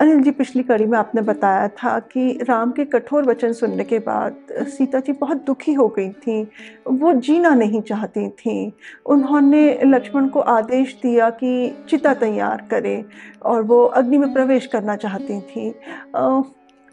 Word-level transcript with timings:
अनिल 0.00 0.20
जी, 0.20 0.30
पिछली 0.30 0.62
कड़ी 0.62 0.86
में 0.86 0.96
आपने 0.98 1.22
बताया 1.22 1.66
था 1.68 1.98
कि 2.02 2.38
राम 2.48 2.70
के 2.72 2.84
कठोर 2.84 3.24
वचन 3.24 3.52
सुनने 3.52 3.84
के 3.84 3.98
बाद 3.98 4.36
सीता 4.68 5.00
जी 5.00 5.12
बहुत 5.12 5.44
दुखी 5.46 5.72
हो 5.72 5.86
गई 5.88 6.08
थी। 6.08 6.42
वो 6.86 7.12
जीना 7.14 7.50
नहीं 7.54 7.80
चाहती 7.82 8.28
थी। 8.30 8.72
उन्होंने 9.06 9.80
लक्ष्मण 9.84 10.28
को 10.28 10.40
आदेश 10.40 10.96
दिया 11.02 11.30
कि 11.30 11.76
चिता 11.88 12.14
तैयार 12.14 12.66
करे 12.70 13.04
और 13.42 13.62
वो 13.62 13.84
अग्नि 13.84 14.18
में 14.18 14.32
प्रवेश 14.32 14.66
करना 14.66 14.96
चाहती 14.96 15.40
थी। 15.40 15.68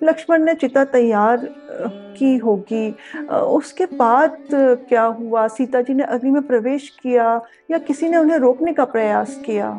लक्ष्मण 0.01 0.43
ने 0.43 0.53
चिता 0.53 0.83
तैयार 0.85 1.47
की 2.17 2.35
होगी। 2.37 2.89
उसके 3.31 3.85
बाद 3.85 4.37
क्या 4.53 5.03
हुआ? 5.03 5.47
सीता 5.47 5.81
जी 5.81 5.93
ने 5.93 6.03
अग्नि 6.03 6.31
में 6.31 6.41
प्रवेश 6.43 6.89
किया 7.03 7.39
या 7.71 7.77
किसी 7.77 8.09
ने 8.09 8.17
उन्हें 8.17 8.37
रोकने 8.37 8.73
का 8.73 8.85
प्रयास 8.85 9.41
किया? 9.45 9.71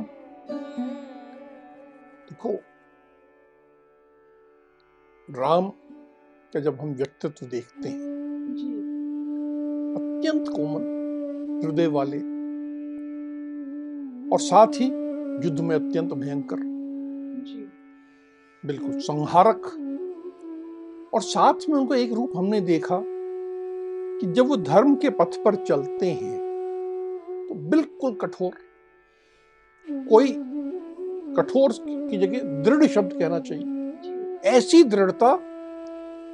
राम 5.30 5.68
का 6.52 6.60
जब 6.60 6.78
हम 6.80 6.88
व्यक्तित्व 6.92 7.46
देखते 7.46 7.88
हैं 7.88 8.00
अत्यंत 9.94 10.48
कोमल 10.48 10.82
हृदय 11.64 11.86
वाले 11.86 12.18
और 14.28 14.40
साथ 14.40 14.66
ही 14.66 14.86
युद्ध 15.46 15.60
में 15.60 15.74
अत्यंत 15.76 16.12
भयंकर। 16.12 16.56
बिल्कुल 18.64 18.98
संहारक। 19.00 19.62
और 21.14 21.20
साथ 21.20 21.68
में 21.68 21.76
उनको 21.76 21.94
एक 21.94 22.12
रूप 22.12 22.32
हमने 22.36 22.60
देखा 22.60 23.02
कि 23.02 24.32
जब 24.32 24.46
वो 24.46 24.56
धर्म 24.56 24.94
के 24.94 25.10
पथ 25.10 25.42
पर 25.44 25.54
चलते 25.54 26.06
हैं 26.06 26.38
तो 27.48 27.54
बिल्कुल 27.70 28.14
कठोर। 28.14 28.52
कोई 30.08 30.28
कठोर 31.36 31.72
की 31.88 32.18
जगह 32.18 32.62
दृढ़ 32.62 32.86
शब्द 32.86 33.12
कहना 33.12 33.38
चाहिए। 33.40 33.71
ऐसी 34.44 34.84
दृढ़ता 34.84 35.38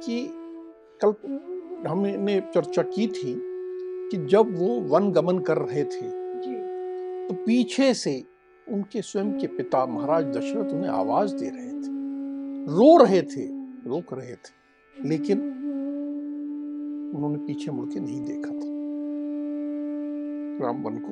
कि 0.03 0.29
कल 1.03 1.13
हमने 1.87 2.39
चर्चा 2.53 2.81
की 2.81 3.07
थी 3.07 3.35
कि 4.11 4.17
जब 4.25 4.57
वो 4.59 4.79
वन 4.79 5.11
गमन 5.11 5.39
कर 5.39 5.57
रहे 5.57 5.83
थे 5.83 6.19
तो 7.27 7.33
पीछे 7.35 7.93
से 7.93 8.23
उनके 8.69 9.01
स्वयं 9.01 9.31
के 9.39 9.47
पिता 9.47 9.85
महाराज 9.85 10.25
दशरथ 10.25 10.73
उन्हें 10.73 10.91
आवाज़ 10.91 11.35
दे 11.35 11.49
रहे 11.49 11.69
थे। 11.69 11.89
रो 12.73 13.03
रहे 13.03 13.21
थे 13.21 13.45
रोक 13.89 14.13
रहे 14.13 14.35
थे 14.35 15.07
लेकिन 15.07 15.41
उन्होंने 17.15 17.37
पीछे 17.37 17.71
मुड़ 17.71 17.87
के 17.89 17.99
नहीं 17.99 18.21
देखा 18.21 18.51
था। 18.51 18.67
राम 20.65 20.83
वन 20.83 20.97
को 20.97 21.11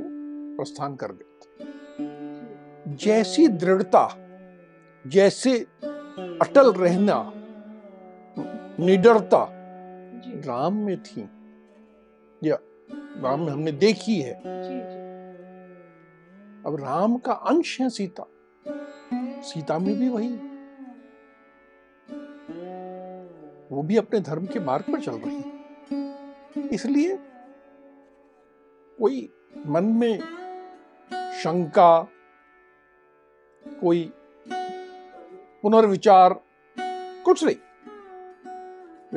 प्रस्थान 0.58 0.95
कर 0.95 1.11
गए 1.11 1.39
थे 1.42 1.66
जैसी 2.95 3.48
दृढ़ता 3.48 4.08
जैसे 5.08 5.66
अटल 6.20 6.73
रहना 6.73 7.34
निडरता 8.80 9.48
राम 10.28 10.73
में 10.76 11.04
थी। 11.04 11.30
या 12.44 12.58
राम 12.94 13.39
में 13.39 13.52
हमने 13.52 13.72
देखी 13.72 14.22
है। 14.22 14.33
अब 16.66 16.78
राम 16.82 17.17
का 17.17 17.33
अंश 17.33 17.82
है 17.82 17.89
सीता। 17.89 18.28
सीता 19.42 19.80
में 19.80 20.00
भी 20.00 20.10
वही। 20.10 20.30
वो 23.76 23.84
भी 23.84 23.98
अपने 23.98 24.20
धर्म 24.20 24.45
के 24.45 24.60
मार्ग 24.60 24.84
पर 24.84 24.99
चल 24.99 25.11
रही 25.11 25.44
इसलिए 26.67 27.20
कोई 28.99 29.34
मन 29.67 29.84
में 29.84 30.20
शंका 31.34 32.08
कोई 33.82 34.14
पुनर्विचार। 35.67 36.42
कुछ 37.26 37.44
नहीं। 37.44 37.55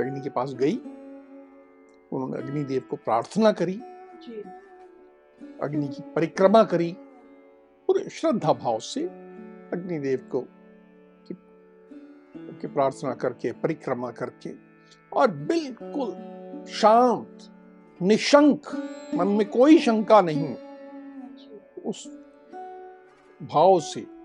अग्नि 0.02 0.20
के 0.20 0.30
पास 0.30 0.54
गई 0.54 0.76
उन्होंने 2.12 2.36
अग्निदेव 2.36 2.80
को 2.90 2.96
प्रार्थना 2.96 3.52
करी। 3.52 3.74
अग्नि 5.62 5.88
की 5.88 6.02
परिक्रमा 6.16 6.64
करी। 6.64 6.96
पूरे 7.86 8.08
श्रद्धा 8.08 8.52
भाव 8.52 8.78
से 8.78 9.04
अग्निदेव 9.72 10.28
को 10.32 10.40
की, 11.26 11.34
की 12.60 12.68
प्रार्थना 12.68 13.14
करके 13.14 13.52
परिक्रमा 13.52 14.10
करके 14.10 14.50
और 15.12 15.30
बिल्कुल 15.30 16.10
शांत 16.66 17.38
निशंक 18.02 18.60
मन 19.14 19.28
में 19.28 19.50
कोई 19.50 19.78
शंका 19.78 20.20
नहीं। 20.20 20.54
उस 21.82 22.18
भाव 23.42 23.80
से 23.80 24.19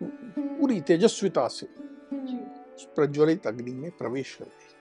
पूरी 0.00 0.80
तेजस्विता 0.80 1.46
से 1.48 1.66
प्रज्वलित 2.96 3.46
अग्नि 3.46 3.72
में 3.72 3.90
प्रवेश 3.90 4.34
कर 4.34 4.44
गई 4.44 4.76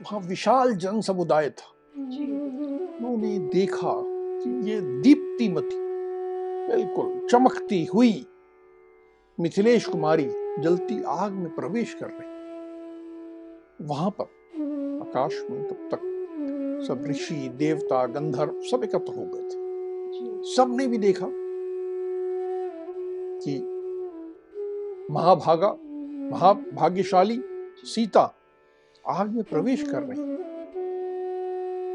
वहाँ 0.00 0.20
विशाल 0.28 0.74
जन 0.74 1.00
समुदाय 1.00 1.50
था 1.50 1.72
उन्होंने 1.96 3.38
देखा 3.48 3.92
कि 4.42 4.70
ये 4.70 4.80
दीप्तिमती 5.02 5.82
बिल्कुल 6.68 7.26
चमकती 7.28 7.84
हुई 7.84 8.14
मिथिलेश 9.38 9.86
कुमारी 9.86 10.28
जलती 10.58 11.02
आग 11.08 11.32
में 11.32 11.54
प्रवेश 11.54 11.94
कर 11.94 12.10
रही 12.10 12.32
वहाँ 13.86 14.10
पर 14.20 14.24
आकाश 15.08 15.40
में 15.50 15.62
तब 15.68 15.88
तक 15.92 16.10
सब 16.86 17.04
ऋषि 17.08 17.48
देवता 17.56 18.04
गंधर्व 18.06 18.60
सब 18.70 18.84
एकत्र 18.84 19.14
हो 19.14 19.24
गए 19.24 19.42
थे 19.44 20.54
सबने 20.54 20.86
भी 20.86 20.98
देखा 20.98 21.26
कि 23.36 23.58
महाभागा, 25.10 25.76
महाभाग्यशाली 26.30 27.42
सीता 27.84 28.34
आग 29.08 29.30
में 29.30 29.44
प्रवेश 29.44 29.82
कर 29.82 30.02
रही 30.02 30.34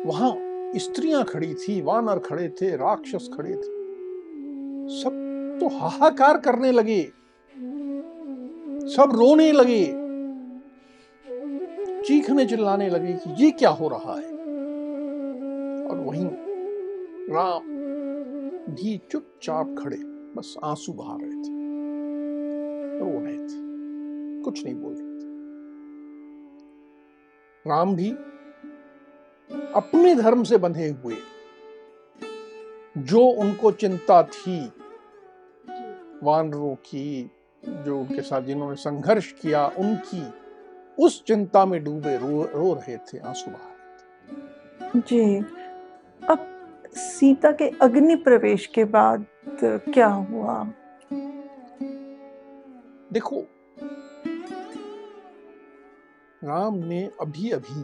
वहाँ 0.06 0.36
स्त्रियाँ 0.76 1.24
खड़ी 1.24 1.54
थी, 1.54 1.82
वानर 1.82 2.20
खड़े 2.20 2.50
थे, 2.50 2.76
राक्षस 2.76 3.30
खड़े 3.38 3.56
थे। 3.56 3.80
सब 5.02 5.10
तो 5.62 5.68
हाहाकार 5.68 6.38
करने 6.38 6.72
लगे। 6.72 7.12
सब 8.90 9.12
रोने 9.16 9.52
लगे। 9.52 9.86
चीखने 12.02 12.46
चिल्लाने 12.46 12.90
लगे 12.90 13.14
कि 13.14 13.46
ये 13.46 13.52
क्या 13.52 13.70
हो 13.70 13.88
रहा 13.88 14.16
है? 14.16 14.32
और 15.88 15.98
वहीं 15.98 16.30
राम 17.30 17.62
भी 18.76 19.02
चुपचाप 19.12 19.76
खड़े, 19.80 19.98
बस 20.38 20.56
आँसू 20.64 20.94
बहा 20.94 21.18
रहे 21.22 21.44
थे। 21.44 21.59
रो 23.00 23.20
रहे 23.26 23.38
थे। 23.38 24.44
कुछ 24.44 24.66
नहीं 24.66 24.76
बोल 24.76 24.94
रहे 24.94 25.20
थे। 25.20 25.20
राम 27.70 27.96
भी 27.96 28.12
अपने 29.76 30.16
धर्म 30.16 30.44
से 30.44 30.58
बंधे 30.58 30.90
हुए, 30.90 31.16
जो 32.98 33.22
उनको 33.22 33.72
चिंता 33.72 34.24
थी, 34.24 34.66
वानरों 36.24 36.76
की, 36.76 37.32
जो 37.66 38.00
उनके 38.00 38.22
साथ 38.22 38.42
जिन्होंने 38.42 38.76
संघर्ष 38.76 39.32
किया, 39.32 39.68
उनकी, 39.68 40.24
उस 41.04 41.24
चिंता 41.24 41.66
में 41.66 41.84
डूबे, 41.84 42.18
रो 42.18 42.44
रो 42.44 42.74
रहे 42.74 42.98
थे, 42.98 43.18
आँसू 43.20 43.52
बहा 43.52 43.76
जी। 44.96 45.40
अब 46.28 46.40
सीता 46.96 47.52
के 47.52 47.70
अग्नि 47.82 48.16
प्रवेश 48.16 48.66
के 48.66 48.84
बाद 48.86 49.26
क्या 49.64 50.08
हुआ? 50.08 50.72
देखो 53.14 53.46
राम 56.44 56.76
ने 56.76 57.12
अभी 57.22 57.52
अभी 57.52 57.84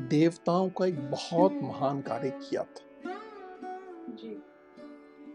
देवताओं 0.00 0.70
का 0.70 0.86
एक 0.86 1.10
बहुत 1.10 1.52
महान 1.62 2.00
कार्य 2.00 2.30
किया 2.30 2.62
था। 2.62 3.10
जी। 4.08 4.42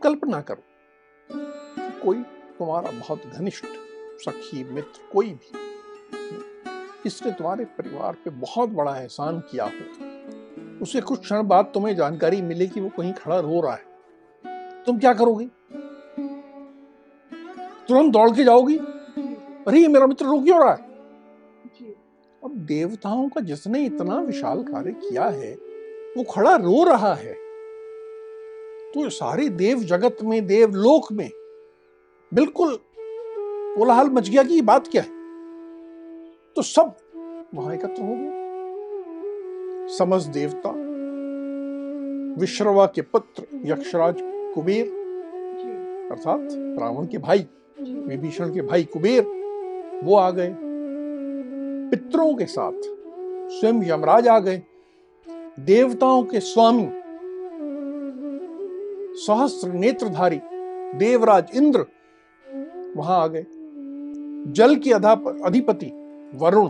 कल्पना 0.04 0.42
करो 0.42 0.64
कोई 2.04 2.24
तुम्हारा 2.60 2.92
बहुत 2.92 3.26
घनिष्ठ 3.26 3.66
सखी 4.20 4.64
मित्र 4.64 5.10
कोई 5.12 5.30
भी 5.30 5.70
इसने 7.06 7.32
तुम्हारे 7.32 7.66
परिवार 7.66 8.14
पे 8.14 8.30
बहुत 8.30 8.70
बड़ा 8.70 8.98
एहसान 8.98 9.40
किया 9.40 9.66
हो। 9.66 10.80
उसे 10.82 11.02
कुछ 11.02 11.20
क्षण 11.20 11.44
बाद 11.44 11.72
तुम्हें 11.74 11.96
जानकारी 11.96 12.42
मिले 12.42 12.68
कि 12.68 12.82
वो 12.82 12.90
कहीं 12.90 13.14
खड़ा 13.14 13.40
रो 13.40 13.62
रहा 13.62 13.74
है। 13.74 13.86
तुम 14.84 15.00
क्या 15.00 15.14
करोगे? 15.14 15.48
तुरंत 17.90 18.14
दौड़ 18.14 18.30
के 18.32 18.44
जाओगी? 18.44 18.78
अरे 19.68 19.88
मेरा 19.88 20.08
मित्र 20.08 20.26
रो 20.26 20.40
क्यों 20.40 20.60
रहा 20.60 20.72
है। 20.72 20.88
अब 22.44 22.52
देवताओं 22.68 23.28
का 23.30 23.42
जिसने 23.42 23.84
इतना 23.86 24.20
विशाल 24.22 24.64
कार्य 24.64 24.92
किया 24.92 25.24
है 25.26 25.54
वो 26.18 26.24
खड़ा 26.24 26.56
रो 26.56 26.84
रहा 26.84 27.14
है। 27.14 27.34
तो 28.94 29.10
सारे 29.10 29.48
देव 29.50 29.80
जगत 29.84 30.18
में 30.24 30.46
देव 30.48 30.76
लोक 30.76 31.12
में 31.12 31.30
बिल्कुल 32.32 32.78
कोलाहल 33.00 34.10
मच 34.10 34.30
गया 34.30 34.44
कि 34.44 34.54
ये 34.54 34.62
बात 34.62 34.88
क्या 34.88 35.02
है? 35.02 35.10
तो 36.56 36.62
सब 36.62 36.96
वहाँ 37.56 37.74
एकत्र 37.76 38.02
हो 38.02 38.16
गए। 38.16 38.38
समस्त 39.98 40.30
देवता 40.30 40.74
विश्रवा 42.42 42.86
के 42.86 43.02
पुत्र 43.02 43.44
यक्षराज 43.66 44.16
कुबेर 44.56 44.86
अर्थात 46.12 46.48
रावण 46.80 47.08
के 47.08 47.18
भाई 47.18 47.40
विभीषण 47.82 48.54
के 48.54 48.62
भाई 48.62 48.84
कुबेर, 48.84 49.24
वो 50.04 50.16
आ 50.16 50.30
गए। 50.32 50.56
पितरों 51.92 52.34
के 52.36 52.46
साथ 52.46 52.82
स्वयं 53.52 53.84
यमराज 53.84 54.28
आ 54.28 54.40
गए। 54.40 54.62
देवताओं 55.60 56.24
के 56.24 56.40
स्वामी, 56.40 56.90
सहस्त्र 59.18 59.70
नेत्रधारी 59.70 60.40
देवराज 60.96 61.52
इंद्र 61.56 61.86
वहाँ 62.98 63.20
आ 63.20 63.28
गए। 63.28 63.46
जल 64.54 64.76
के 64.78 64.92
अधिपति 64.92 65.92
वरुण, 66.36 66.70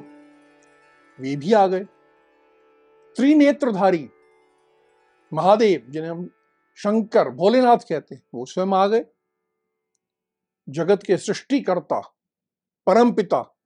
वे 1.19 1.35
भी 1.35 1.53
आ 1.53 1.65
गए। 1.67 1.83
त्रिनेत्रधारी 3.15 4.09
महादेव, 5.31 5.91
जिन्हें 5.91 6.11
हम 6.11 6.29
शंकर 6.77 7.29
भोलेनाथ 7.29 7.77
कहते 7.79 8.15
हैं, 8.15 8.21
वो 8.33 8.45
स्वयं 8.45 8.73
आ 8.73 8.87
गए। 8.87 9.05
जगत 10.69 11.03
के 11.03 11.17
सृष्टिकर्ता 11.17 11.99
परम 12.87 13.11
पिता 13.11 13.57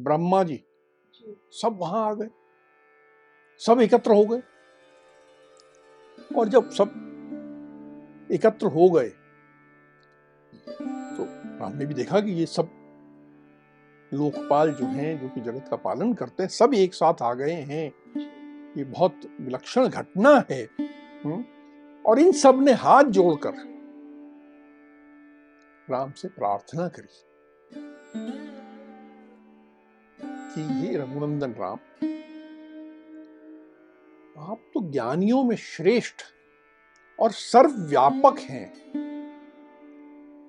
ब्रह्मा 0.00 0.42
जी 0.44 0.62
सब 1.52 1.76
वहाँ 1.80 2.10
आ 2.10 2.14
गए। 2.14 2.28
सब 3.58 3.80
एकत्र 3.80 4.12
हो 4.12 4.24
गए। 4.26 4.42
और 6.38 6.48
जब 6.48 6.70
सब 6.70 8.28
एकत्र 8.32 8.66
हो 8.66 8.90
गए 8.90 9.08
तो 11.16 11.24
राम 11.58 11.76
ने 11.76 11.86
भी 11.86 11.94
देखा 11.94 12.20
कि 12.20 12.30
ये 12.30 12.46
सब 12.46 12.68
लोकपाल 14.14 14.72
जो 14.72 14.86
हैं 14.86 15.20
जो 15.20 15.28
कि 15.28 15.40
जगत 15.40 15.68
का 15.70 15.76
पालन 15.76 16.12
करते 16.14 16.42
हैं 16.42 16.50
सब 16.50 16.74
एक 16.74 16.94
साथ 16.94 17.22
आ 17.22 17.34
गए 17.34 17.52
हैं। 17.52 17.86
ये 18.78 18.84
बहुत 18.84 19.20
विलक्षण 19.40 19.88
घटना 19.88 20.44
है। 20.50 20.62
हम्म, 21.24 21.44
और 22.06 22.18
इन 22.18 22.32
सबने 22.32 22.72
हाथ 22.72 23.04
जोड़कर 23.04 23.75
राम 25.90 26.12
से 26.12 26.28
प्रार्थना 26.28 26.88
करी। 26.88 27.22
कि 30.54 30.86
ये 30.86 30.96
रघुनंदन 30.96 31.52
राम, 31.52 31.78
आप 34.50 34.58
तो 34.74 34.90
ज्ञानियों 34.90 35.44
में 35.44 35.56
श्रेष्ठ 35.56 36.14
और 37.20 37.30
सर्वव्यापक 37.30 38.38
हैं। 38.38 38.86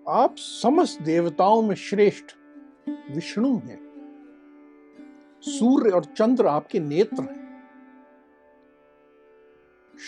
आप 0.09 0.35
समस्त 0.37 1.01
देवताओं 1.01 1.61
में 1.61 1.75
श्रेष्ठ 1.75 2.25
विष्णु 2.89 3.57
हैं। 3.57 3.87
सूर्य 5.41 5.89
और 5.89 6.05
चंद्र 6.05 6.47
आपके 6.47 6.79
नेत्र 6.79 7.21
हैं। 7.23 7.47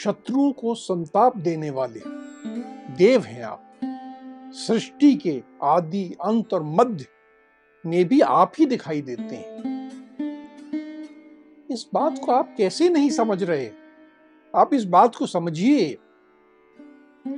शत्रुओं 0.03 0.51
को 0.51 0.75
संताप 0.75 1.37
देने 1.37 1.69
वाले 1.69 2.01
देव 2.95 3.23
हैं 3.23 3.43
आप। 3.43 3.68
सृष्टि 4.51 5.15
के 5.15 5.43
आदि 5.63 6.15
अंत 6.25 6.53
और 6.53 6.63
मध्य 6.63 7.05
ने 7.85 8.03
भी 8.03 8.21
आप 8.21 8.51
ही 8.59 8.65
दिखाई 8.65 9.01
देते 9.01 9.35
हैं। 9.35 9.59
इस 11.71 11.89
बात 11.93 12.19
को 12.25 12.31
आप 12.31 12.55
कैसे 12.57 12.89
नहीं 12.89 13.09
समझ 13.09 13.43
रहे? 13.43 13.69
आप 14.55 14.73
इस 14.73 14.83
बात 14.83 15.15
को 15.15 15.25
समझिए। 15.25 15.93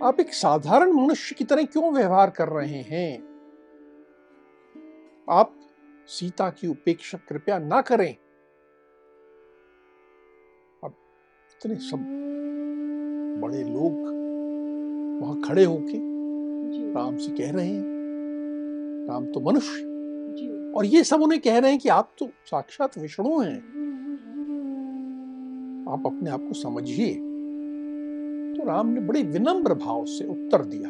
आप 0.04 0.20
एक 0.20 0.34
साधारण 0.34 0.92
मनुष्य 0.92 1.36
की 1.36 1.44
तरह 1.44 1.64
क्यों 1.64 1.94
व्यवहार 1.94 2.30
कर 2.30 2.48
रहे 2.48 2.82
हैं? 2.82 3.24
आप 5.30 5.56
सीता 6.08 6.50
की 6.50 6.68
उपेक्षा 6.68 7.18
कृपया 7.30 7.60
ना 7.60 7.82
करें। 7.82 8.16
अब 10.84 10.94
इतने 11.52 11.76
सब 11.76 11.98
बड़े 13.42 13.64
लोग 13.64 14.22
वहाँ 15.22 15.42
खड़े 15.42 15.64
होके 15.64 16.11
राम 16.74 17.18
से 17.18 17.32
कह 17.32 17.52
रहे 17.52 17.68
हैं। 17.68 17.84
राम 19.10 19.26
तो 19.26 19.40
मनुष्य। 19.40 19.92
और 20.78 20.86
ये 20.86 21.04
सब 21.04 21.22
उन्हें 21.22 21.42
कह 21.42 21.60
रहे 21.60 21.72
हैं 21.72 21.80
कि 21.80 21.90
आप 21.90 22.16
तो 22.20 22.30
साक्षात 22.46 22.98
विष्णु 22.98 23.40
हैं। 23.40 23.58
आप 25.94 26.04
अपने 26.06 26.30
आप 26.30 26.40
को 26.40 26.54
समझिए। 26.54 27.14
तो 28.56 28.66
राम 28.66 28.88
ने 28.88 29.02
बड़े 29.02 29.24
विनम्र 29.24 29.74
भाव 29.74 30.06
से 30.06 30.26
उत्तर 30.28 30.66
दिया 30.66 30.90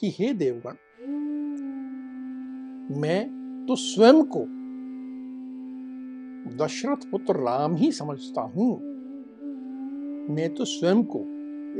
कि 0.00 0.14
हे 0.18 0.32
देवगण 0.32 0.72
मैं 3.00 3.42
तो 3.68 3.76
स्वयं 3.76 4.22
को 4.22 4.44
दशरथ 6.64 7.10
पुत्र 7.10 7.34
राम 7.34 7.76
ही 7.76 7.92
समझता 7.92 8.40
हूँ। 8.40 8.80
मैं 10.34 10.54
तो 10.54 10.64
स्वयं 10.64 11.04
को 11.04 11.18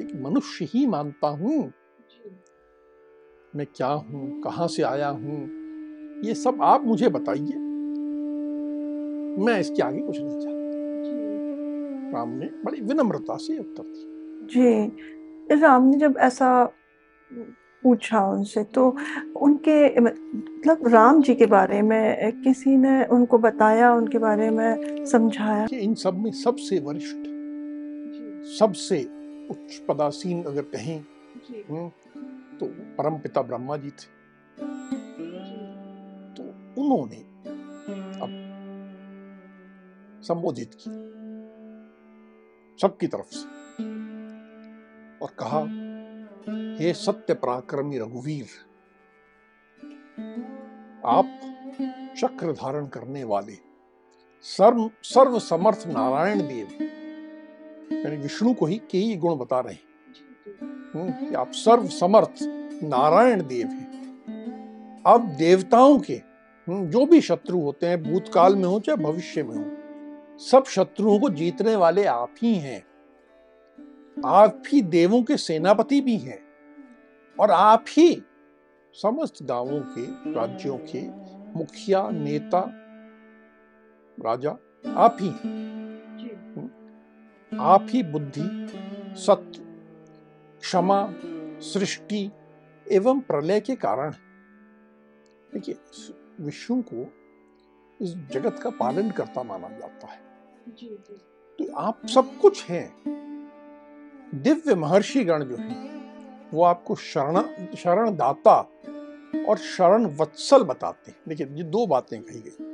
एक 0.00 0.08
मनुष्य 0.22 0.64
ही 0.64 0.86
मानता 0.86 1.28
हूँ। 1.28 1.72
मैं 3.56 3.66
क्या 3.76 3.86
हूँ 3.88 4.40
कहाँ 4.44 4.66
से 4.68 4.82
आया 4.82 5.08
हूँ 5.08 5.38
ये 6.24 6.34
सब 6.34 6.62
आप 6.62 6.84
मुझे 6.84 7.08
बताइए। 7.08 7.56
मैं 9.44 9.58
इसके 9.60 9.82
आगे 9.82 10.00
कुछ 10.00 10.18
नहीं 10.20 10.40
चाहता 10.40 12.18
राम 12.18 12.28
ने 12.38 12.46
बड़ी 12.64 12.80
विनम्रता 12.80 13.36
से 13.36 13.58
उत्तर 13.58 13.82
दिया। 13.82 14.46
जी। 14.54 15.60
राम 15.60 15.84
ने 15.84 15.98
जब 15.98 16.16
ऐसा 16.20 16.48
पूछा 17.82 18.20
उनसे 18.30 18.62
तो 18.74 18.88
उनके 19.42 20.00
मतलब 20.00 20.86
राम 20.88 21.22
जी 21.22 21.34
के 21.34 21.46
बारे 21.46 21.80
में 21.82 22.32
किसी 22.42 22.76
ने 22.76 23.04
उनको 23.14 23.38
बताया 23.38 23.92
उनके 23.94 24.18
बारे 24.18 24.50
में 24.50 25.04
समझाया? 25.06 25.66
कि 25.66 25.76
इन 25.76 25.94
सब 26.04 26.18
में 26.18 26.30
सबसे 26.42 26.78
वरिष्ठ 26.84 27.30
सबसे 28.58 29.02
उच्च 29.50 29.80
पदासीन 29.88 30.42
अगर 30.42 30.62
कहें 30.74 30.98
हम्म, 30.98 31.90
तो 32.62 32.66
परम 32.96 33.16
पिता 33.18 33.42
ब्रह्मा 33.42 33.76
जी 33.76 33.90
थे 33.90 34.10
तो 36.34 36.42
उन्होंने 36.82 37.16
अब 38.16 38.34
संबोधित 40.22 40.76
किया 40.80 41.00
सबकी 42.78 43.06
तरफ़ 43.06 43.34
से 43.34 43.50
और 45.18 45.34
कहा 45.40 45.60
हे 46.78 46.92
सत्य 46.94 47.34
पराक्रमी 47.42 47.98
रघुवीर 47.98 48.46
आप 51.08 51.38
चक्र 52.16 52.52
धारण 52.52 52.86
करने 52.88 53.24
वाले 53.24 53.58
सर्व 54.44 54.90
सर्व 55.04 55.38
समर्थ 55.42 55.86
नारायण 55.86 56.46
देव 56.48 56.82
यानी 57.94 58.16
विष्णु 58.16 58.54
को 58.54 58.66
ही 58.66 58.78
के 58.90 58.98
ही 58.98 59.16
गुण 59.16 59.36
बता 59.38 59.60
रहे 59.60 59.74
हैं 59.74 60.71
कि 60.96 61.34
आप 61.34 61.52
सर्व 61.52 61.86
समर्थ 61.86 62.38
नारायण 62.84 63.42
देव 63.46 63.66
हैं। 63.66 65.02
अब 65.06 65.28
देवताओं 65.38 65.98
के 65.98 66.20
जो 66.68 67.04
भी 67.06 67.20
शत्रु 67.20 67.60
होते 67.60 67.86
हैं 67.86 68.02
भूतकाल 68.02 68.56
में 68.56 68.64
हो 68.64 68.80
चाहे 68.80 69.02
भविष्य 69.04 69.42
में 69.42 69.56
हो 69.56 70.38
सब 70.38 70.64
शत्रुओं 70.64 71.18
को 71.20 71.28
जीतने 71.30 71.76
वाले 71.76 72.04
आप 72.04 72.34
ही 72.42 72.54
हैं। 72.54 72.82
आप 74.26 74.62
ही 74.72 74.82
देवों 74.82 75.22
के 75.22 75.36
सेनापति 75.36 76.00
भी 76.00 76.16
हैं 76.16 76.38
और 77.40 77.50
आप 77.50 77.84
ही 77.88 78.22
समस्त 78.94 79.42
गाँवों 79.42 79.80
के 79.80 80.32
राज्यों 80.32 80.78
के 80.78 81.02
मुखिया 81.58 82.08
नेता 82.10 82.60
राजा 84.18 84.50
आप 84.96 85.16
ही 85.20 85.30
आप 87.52 87.86
ही 87.90 88.02
बुद्धि 88.02 88.68
सत्य 89.20 89.61
क्षमा 90.62 90.98
सृष्टि 91.62 92.30
एवं 92.86 93.20
प्रलय 93.20 93.60
के 93.60 93.74
कारण 93.76 94.10
देखिए 95.52 95.76
विष्णु 96.40 96.82
को 96.82 97.06
इस 98.00 98.14
जगत 98.32 98.58
का 98.62 98.70
पालन 98.70 99.10
करता 99.10 99.42
माना 99.42 99.68
जाता 99.68 100.06
है। 100.06 100.20
तो 101.58 101.72
आप 101.74 102.06
सब 102.06 102.36
कुछ 102.38 102.64
हैं। 102.64 102.86
दिव्य 104.34 104.74
महर्षि 104.74 105.24
गण 105.24 105.44
जो 105.44 105.56
है 105.56 105.74
वो 106.52 106.64
आपको 106.64 106.94
शरण 106.94 107.74
शरण 107.74 108.16
दाता 108.16 108.56
और 109.48 109.56
शरण 109.56 110.06
वत्सल 110.16 110.62
बताते 110.62 111.10
हैं। 111.10 111.18
देखिए 111.28 111.46
ये 111.46 111.62
दो 111.64 111.86
बातें 111.86 112.20
कही 112.22 112.40
गई। 112.40 112.70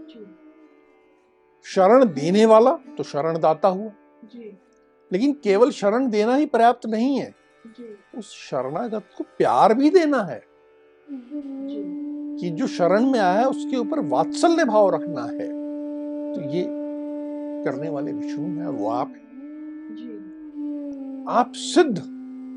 शरण 1.66 2.04
देने 2.04 2.46
वाला 2.46 2.72
तो 2.98 3.02
शरण 3.02 3.38
दाता 3.38 3.68
हुआ 3.68 3.90
लेकिन 5.10 5.32
केवल 5.32 5.70
शरण 5.70 6.08
देना 6.10 6.34
ही 6.34 6.46
पर्याप्त 6.46 6.86
नहीं 6.86 7.18
है। 7.20 7.34
उस 8.18 8.32
शरणागत 8.32 9.04
को 9.18 9.24
प्यार 9.24 9.74
भी 9.74 9.90
देना 9.90 10.22
है। 10.22 10.44
कि 12.40 12.50
जो 12.50 12.66
शरण 12.66 13.10
में 13.10 13.20
आया 13.20 13.40
है 13.40 13.48
उसके 13.48 13.76
ऊपर 13.76 14.00
वात्सल्य 14.00 14.64
भाव 14.64 14.94
रखना 14.94 15.22
है। 15.22 15.48
तो 16.34 16.40
ये 16.50 16.66
करने 17.64 17.88
वाले 17.88 18.12
विष्णु 18.12 18.46
हैं 18.46 18.66
और 18.66 18.74
वो 18.74 18.88
आप 18.88 19.08
हैं। 19.08 19.28
आप 21.28 21.52
सिद्ध 21.54 21.98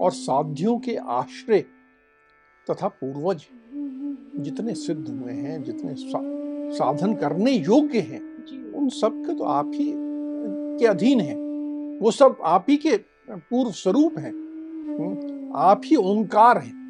और 0.02 0.12
साध्यों 0.12 0.80
के 0.80 0.96
आश्रय 0.96 1.60
तथा 2.70 2.88
पूर्वज 2.88 3.46
जितने 4.44 4.74
सिद्ध 4.76 5.10
हुए 5.10 5.34
हैं 5.34 5.64
जितने 5.64 5.96
सा, 5.96 6.20
साधन 6.78 7.16
करने 7.16 7.52
योग्य 7.52 8.00
हैं 8.00 8.32
उन 8.74 8.90
सब 8.90 9.24
के 9.28 9.34
तो 9.34 9.44
आप 9.44 9.72
ही 9.76 9.94
के 10.80 10.86
अधीन 10.86 11.20
हैं। 11.20 11.36
वो 12.00 12.12
सब 12.12 12.38
आप 12.44 12.66
ही 12.70 12.78
के 12.78 12.98
पूर्व 13.32 13.72
स्वरूप 13.72 14.18
हैं। 14.18 14.41
आप 15.56 15.82
ही 15.86 15.96
ओंकार 15.96 16.58
हैं। 16.58 16.82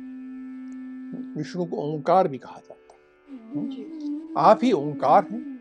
विष्णु 1.37 1.65
को 1.65 1.77
ओंकार 1.77 2.27
भी 2.27 2.37
कहा 2.37 2.57
जाता 2.57 2.93
है। 2.93 2.99
हम्म, 3.33 4.37
आप 4.37 4.59
ही 4.63 4.71
ओंकार 4.71 5.27
हैं। 5.31 5.51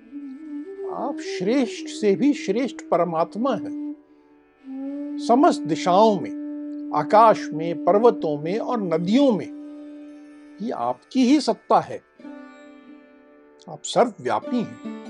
आप 0.92 1.18
श्रेष्ठ 1.18 1.86
से 1.86 2.16
भी 2.16 2.32
श्रेष्ठ 2.32 2.76
परमात्मा 2.90 3.54
हैं। 3.54 3.80
समस्त 5.28 5.60
दिशाओं 5.60 6.20
में 6.20 6.40
आकाश 6.94 7.48
में 7.54 7.84
पर्वतों 7.84 8.42
में 8.42 8.58
और 8.58 8.82
नदियों 8.82 9.32
में 9.32 9.60
ये 10.62 10.70
आपकी 10.70 11.26
ही 11.26 11.40
सत्ता 11.40 11.80
है। 11.80 12.02
आप 13.68 13.82
सर्वव्यापी 13.84 14.56
हैं। 14.56 15.00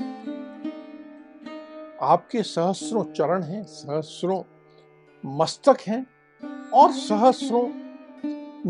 आपके 2.02 2.42
सहस्रों 2.42 3.04
चरण 3.04 3.42
हैं 3.42 3.62
सहस्रों 3.62 4.42
मस्तक 5.26 5.76
हैं। 5.80 6.06
और 6.74 6.92
सहस्रों 6.92 7.68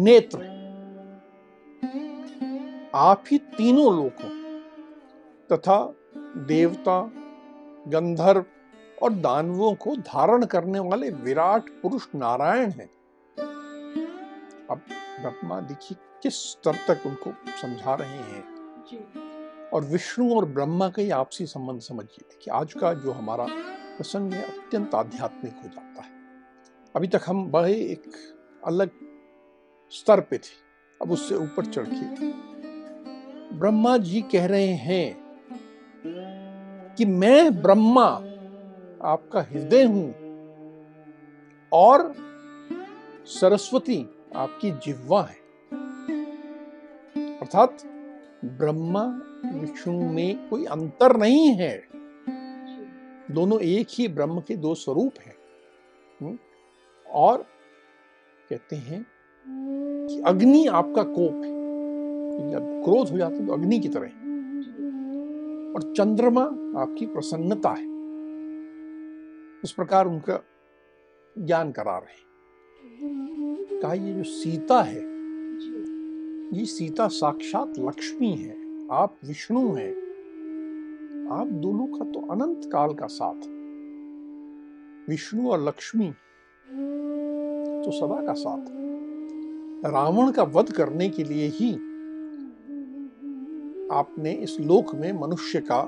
नेत्र। 0.03 0.61
आप 2.95 3.25
ही 3.31 3.39
तीनों 3.39 3.97
लोगों 3.97 4.51
तथा 5.53 5.95
देवता 6.37 7.13
गंधर्व 7.89 8.45
और 9.03 9.13
दानवों 9.13 9.75
को 9.75 9.97
धारण 9.97 10.45
करने 10.45 10.79
वाले 10.79 11.11
विराट 11.11 11.71
पुरुष 11.83 12.07
नारायण 12.15 12.71
हैं। 12.71 12.91
अब 14.71 14.81
ब्रह्मा 15.21 15.61
देखिए 15.61 15.99
किस 16.23 16.35
स्तर 16.35 16.75
तक 16.75 17.07
उनको 17.07 17.33
समझा 17.63 17.95
रहे 17.95 18.09
हैं। 18.09 18.45
और 19.71 19.85
विष्णु 19.85 20.35
और 20.35 20.45
ब्रह्मा 20.45 20.89
का 20.89 21.03
ही 21.03 21.11
आपसी 21.11 21.47
संबंध 21.47 21.81
समझिए। 21.81 22.29
देखिए 22.31 22.55
आज 22.55 22.75
का 22.75 22.95
जो 22.95 23.13
हमारा 23.13 23.47
प्रसंग 23.97 24.33
है 24.33 24.43
अत्यंत 24.43 24.95
आध्यात्मिक 24.95 25.53
हो 25.53 25.69
जाता 25.69 26.03
है। 26.03 26.20
अभी 26.97 27.09
तक 27.09 27.21
हम 27.27 27.51
बड़े 27.51 27.73
एक 27.73 28.03
अलग 28.67 28.91
स्तर 29.91 30.21
पे 30.21 30.39
थे। 30.39 30.71
अब 31.03 31.11
उससे 31.11 31.35
ऊपर 31.35 31.65
चढ़ 31.65 31.87
के। 31.87 32.33
ब्रह्मा 33.57 33.97
जी 33.97 34.23
कह 34.23 34.47
रहे 34.47 34.67
हैं 34.67 35.21
कि 36.95 37.05
मैं 37.05 37.63
ब्रह्मा, 37.63 38.07
आपका 39.03 39.43
हृदय 39.43 39.85
हूँ 39.85 40.15
और 41.73 42.15
सरस्वती 43.27 44.07
आपकी 44.37 44.71
जिह्वा 44.71 45.23
है। 45.23 45.37
अर्थात 47.37 47.79
ब्रह्मा 48.45 49.23
विष्णु 49.55 50.13
में 50.13 50.49
कोई 50.49 50.65
अंतर 50.65 51.17
नहीं 51.17 51.55
है। 51.55 51.89
दोनों 53.31 53.61
एक 53.61 53.87
ही 53.91 54.09
ब्रह्म 54.09 54.41
के 54.41 54.57
दो 54.57 54.75
स्वरूप 54.75 55.13
हैं। 55.21 55.35
हम्म? 56.23 56.39
और 57.13 57.47
कहते 58.51 58.77
हैं 58.77 59.07
कि 60.07 60.23
अग्नि 60.27 60.67
आपका 60.67 61.03
कोप 61.03 61.35
है। 61.35 61.61
जब 62.51 62.85
क्रोध 62.85 63.09
हो 63.09 63.19
जाता 63.19 63.47
तो 63.47 63.53
अग्नि 63.53 63.79
की 63.79 63.89
तरह 63.89 64.07
है। 64.07 64.13
और 65.73 65.95
चंद्रमा 65.97 66.43
आपकी 66.81 67.07
प्रसन्नता 67.07 67.71
है। 67.71 67.87
उस 69.65 69.73
प्रकार 69.73 70.07
उनका 70.07 70.45
ज्ञान 71.39 71.73
करा 71.73 71.99
रहे 71.99 72.31
कहा, 73.81 73.95
ये 73.95 74.15
जो 74.15 74.23
सीता 74.23 74.83
है, 74.83 75.01
ये 76.59 76.65
सीता 76.65 77.09
साक्षात 77.09 77.73
लक्ष्मी 77.79 78.33
है। 78.33 78.61
आप 78.93 79.19
विष्णु 79.25 79.73
हैं। 79.73 79.93
आप 81.33 81.47
दोनों 81.47 81.87
का 81.87 82.05
तो 82.05 82.21
अनंत 82.31 82.61
काल 82.73 82.95
का 82.95 83.07
साथ 83.07 83.41
विष्णु 85.11 85.51
और 85.51 85.65
लक्ष्मी 85.69 86.13
तो 86.71 87.91
सदा 87.91 88.21
का 88.27 88.33
साथ। 88.33 88.67
रावण 89.85 90.31
का 90.31 90.43
वध 90.43 90.73
करने 90.73 91.09
के 91.09 91.25
लिए 91.25 91.47
ही 91.49 91.73
आपने 93.93 94.33
इस 94.33 94.57
लोक 94.61 94.95
में 94.95 95.13
मनुष्य 95.13 95.61
का 95.61 95.83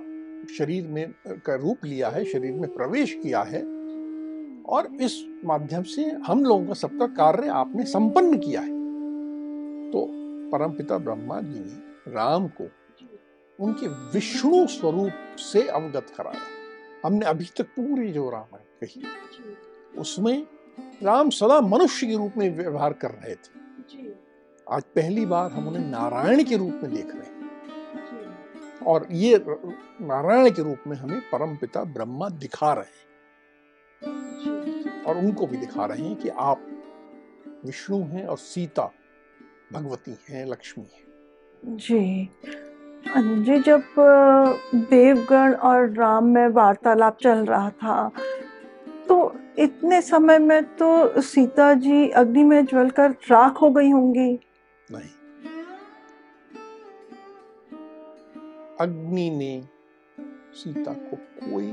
शरीर 0.59 0.87
में, 0.87 1.15
का 1.29 1.55
रूप 1.55 1.85
लिया 1.85 2.09
है, 2.09 2.25
शरीर 2.25 2.53
में 2.53 2.75
प्रवेश 2.75 3.15
किया 3.15 3.43
है 3.43 3.63
और 4.63 4.89
इस 5.01 5.27
माध्यम 5.45 5.83
से 5.83 6.05
हम 6.05 6.45
लोगों 6.45 6.67
का 6.67 6.75
सबका 6.75 7.07
कार्य 7.07 7.49
आपने 7.49 7.85
संपन्न 7.85 8.39
किया 8.39 8.61
है। 8.61 8.81
तो 9.91 10.07
परमपिता 10.53 10.99
ब्रह्मा 10.99 11.41
जी 11.41 11.61
ने 11.61 12.13
राम 12.13 12.49
को 12.61 12.69
उनके 13.59 13.89
विष्णु 13.89 14.67
स्वरूप 14.67 15.37
से 15.39 15.69
अवगत 15.69 16.07
कराया। 16.17 16.41
हमने 17.05 17.27
अभी 17.27 17.45
तक 17.45 17.65
पूरी 17.65 18.13
जो 18.13 18.31
रामायण 18.31 18.87
कही, 18.87 19.03
उसमें 19.99 20.47
राम 20.81 21.31
सदा 21.31 21.61
मनुष्य 21.61 22.07
के 22.07 22.17
रूप 22.17 22.33
में 22.37 22.57
व्यवहार 22.57 22.93
कर 22.93 23.11
रहे 23.11 23.35
थे। 23.35 23.63
आज 24.71 24.83
पहली 24.83 25.27
बार 25.27 25.53
हम 25.53 25.69
उन्हें 25.69 25.85
नारायण 25.85 26.45
के 26.45 26.57
रूप 26.57 26.81
में 26.83 26.95
देख 26.95 27.07
रहे 27.07 27.27
हैं। 27.27 27.51
और 28.87 29.07
ये 29.11 29.45
नारायण 30.01 30.51
के 30.51 30.63
रूप 30.63 30.79
में 30.87 30.97
हमें 30.97 31.21
परम 31.21 31.57
पिता 31.57 31.85
ब्रह्मा 31.85 32.29
दिखा 32.29 32.73
रहे 32.73 32.85
हैं। 32.85 33.13
और 35.03 35.19
उनको 35.19 35.47
भी 35.47 35.57
दिखा 35.57 35.87
रहे 35.87 36.03
हैं 36.03 36.17
कि 36.17 36.29
आप 36.29 36.67
विष्णु 37.65 37.99
हैं 37.99 38.27
और 38.27 38.39
सीता 38.39 38.91
भगवती 39.73 40.19
हैं 40.31 40.47
लक्ष्मी 40.47 40.85
हैं। 40.85 41.05
जी। 41.77 42.31
जी 43.17 43.59
जब 43.59 43.83
देवगण 44.75 45.55
और 45.55 45.93
राम 45.93 46.25
में 46.25 46.49
वार्तालाप 46.49 47.19
चल 47.19 47.45
रहा 47.45 47.71
था 47.71 48.11
इतने 49.59 50.01
समय 50.03 50.39
में 50.39 50.63
तो 50.77 51.21
सीता 51.23 51.73
जी 51.75 52.09
अग्नि 52.09 52.45
में 52.45 52.65
ज्वलकर 52.67 53.11
राख 53.11 53.61
हो 53.63 53.71
गई 53.71 53.91
होंगी। 53.91 54.39
नहीं। 54.91 55.11
अग्नि 58.81 59.31
ने 59.31 59.69
सीता 60.55 60.93
को 60.93 61.17
कोई 61.17 61.73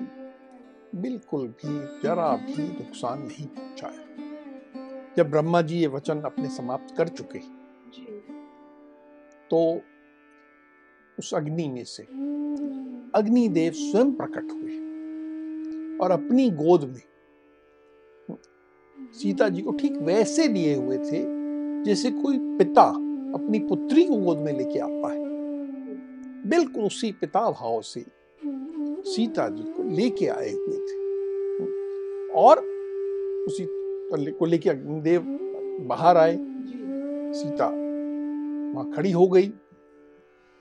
बिल्कुल 0.96 1.48
भी 1.48 1.78
जरा 2.04 2.36
भी 2.36 2.64
नुकसान 2.64 3.22
नहीं 3.22 3.48
पहुँचाया। 3.48 5.14
जब 5.18 5.30
ब्रह्मा 5.30 5.62
जी 5.62 5.78
ये 5.78 5.88
वचन 5.88 6.22
अपने 6.22 6.50
समाप्त 6.50 6.96
कर 6.98 7.08
चुके 7.08 7.40
तो 9.50 9.82
उस 11.20 11.34
अग्नि 11.34 11.68
में 11.68 11.84
से 11.84 12.04
अग्निदेव 13.16 13.74
स्वयं 13.74 14.12
प्रकट 14.12 14.52
हुए 14.52 14.78
और 15.98 16.12
अपनी 16.12 16.50
गोद 16.50 16.84
में 16.84 17.09
सीता 19.14 19.50
जी 19.50 19.62
को 19.62 19.72
ठीक 19.72 19.98
वैसे 19.98 20.48
लिए 20.48 20.76
हुए 20.76 20.98
थे 20.98 21.40
जैसे 21.84 22.12
कोई 22.12 22.38
पिता 22.38 22.84
अपनी 23.36 23.60
पुत्री 23.60 24.04
को 24.04 24.16
गोद 24.16 24.38
में 24.38 24.58
लेके 24.58 24.80
आता 24.80 25.14
है। 25.14 25.20
बिल्कुल 26.50 26.84
उसी 26.84 27.12
पिता 27.12 27.52
भाव 27.52 27.82
से 27.82 28.06
सीता 29.12 29.50
जी 29.50 29.64
को 29.64 29.84
लेके 29.84 30.28
आए 30.28 30.52
हुए 30.52 30.78
थे। 30.78 31.00
और 32.28 32.58
उसी 33.48 33.68
को 34.32 34.46
लेके 34.46 34.70
अग्निदेव 34.70 35.22
बाहर 35.82 36.18
आए। 36.18 36.38
सीता 37.34 37.66
वहाँ 38.74 38.92
खड़ी 38.92 39.12
हो 39.12 39.28
गई। 39.28 39.48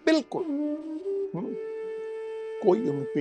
बिल्कुल। 0.07 0.43
हम्म, 0.43 1.55
कोई 2.65 2.89
उन 2.89 3.07
पे 3.15 3.21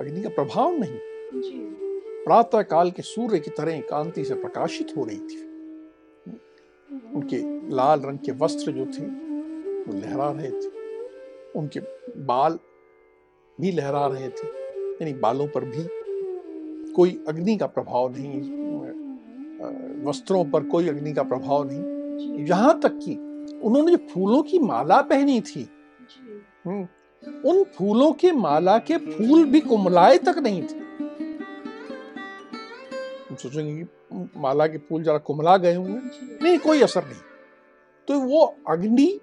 अग्नि 0.00 0.22
का 0.22 0.28
प्रभाव 0.28 0.72
नहीं। 0.72 1.83
प्रातः 2.24 2.62
काल 2.62 2.90
के 2.90 3.02
सूर्य 3.02 3.38
की 3.38 3.50
तरह 3.50 3.80
कांति 3.80 4.24
से 4.24 4.34
प्रकाशित 4.34 4.92
हो 4.96 5.04
रही 5.04 5.18
थी। 5.18 5.42
उनके 7.14 7.38
लाल 7.74 8.00
रंग 8.00 8.18
के 8.18 8.32
वस्त्र 8.32 8.72
जो 8.72 8.84
थे 8.86 9.06
वो 9.84 9.98
लहरा 10.00 10.30
रहे 10.30 10.50
थे। 10.50 10.68
उनके 11.58 11.80
बाल 12.24 12.58
भी 13.60 13.72
लहरा 13.72 14.06
रहे 14.06 14.28
थे। 14.28 14.46
यानी 14.94 15.12
बालों 15.12 15.46
पर 15.48 15.64
भी 15.64 15.86
कोई 16.92 17.24
अग्नि 17.28 17.56
का 17.56 17.66
प्रभाव 17.66 18.12
नहीं 18.16 18.40
वस्त्रों 20.04 20.44
पर 20.44 20.64
कोई 20.64 20.88
अग्नि 20.88 21.12
का 21.12 21.22
प्रभाव 21.22 21.68
नहीं। 21.70 22.46
यहाँ 22.46 22.80
तक 22.80 22.98
कि 23.04 23.14
उन्होंने 23.62 23.92
जो 23.92 23.98
फूलों 24.10 24.42
की 24.42 24.58
माला 24.58 25.00
पहनी 25.02 25.40
थी 25.40 25.68
हम्म, 26.66 26.86
उन 27.46 27.64
फूलों 27.74 28.12
के 28.12 28.32
माला 28.32 28.78
के 28.78 28.96
फूल 28.96 29.44
भी 29.44 29.60
कुमलाए 29.60 30.18
तक 30.18 30.38
नहीं 30.38 30.62
थे। 30.62 30.83
सोचेंगे 33.36 33.84
कि 33.84 34.30
माला 34.36 34.66
के 34.66 34.78
फूल 34.78 35.02
जरा 35.02 35.18
कुमला 35.18 35.56
गए 35.56 35.74
होंगे। 35.74 36.00
नहीं, 36.44 36.58
कोई 36.58 36.82
असर 36.82 37.04
नहीं। 37.04 37.20
तो 38.08 38.20
वो 38.20 38.56
अग्नि 38.68 39.20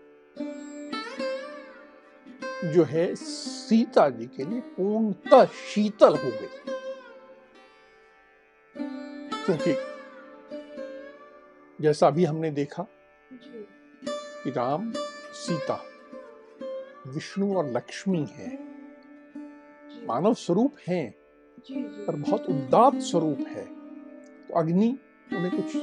जो 2.64 2.84
है, 2.84 3.16
सीता 3.16 4.10
जी 4.10 4.26
के 4.26 4.46
लिए 4.46 4.60
पूर्णतः 4.60 5.46
शीतल 5.46 6.16
हो 6.16 6.32
गई। 6.32 6.48
क्योंकि 9.46 9.78
जैसा 11.82 12.08
अभी 12.08 12.26
हमने 12.26 12.52
देखा 12.52 12.86
कि 14.44 14.50
राम, 14.50 14.94
सीता, 15.34 15.84
विष्णु 17.08 17.58
और 17.58 17.72
लक्ष्मी 17.72 18.26
है। 18.32 18.60
मानव 20.08 20.34
स्वरूप 20.34 20.76
हैं, 20.88 21.16
पर 22.06 22.16
बहुत 22.16 22.46
उदात 22.46 22.96
स्वरूप 22.96 23.40
है। 23.48 23.81
तो 24.52 24.60
अग्नि 24.60 25.00
उन्हें 25.34 25.52
कुछ 25.52 25.76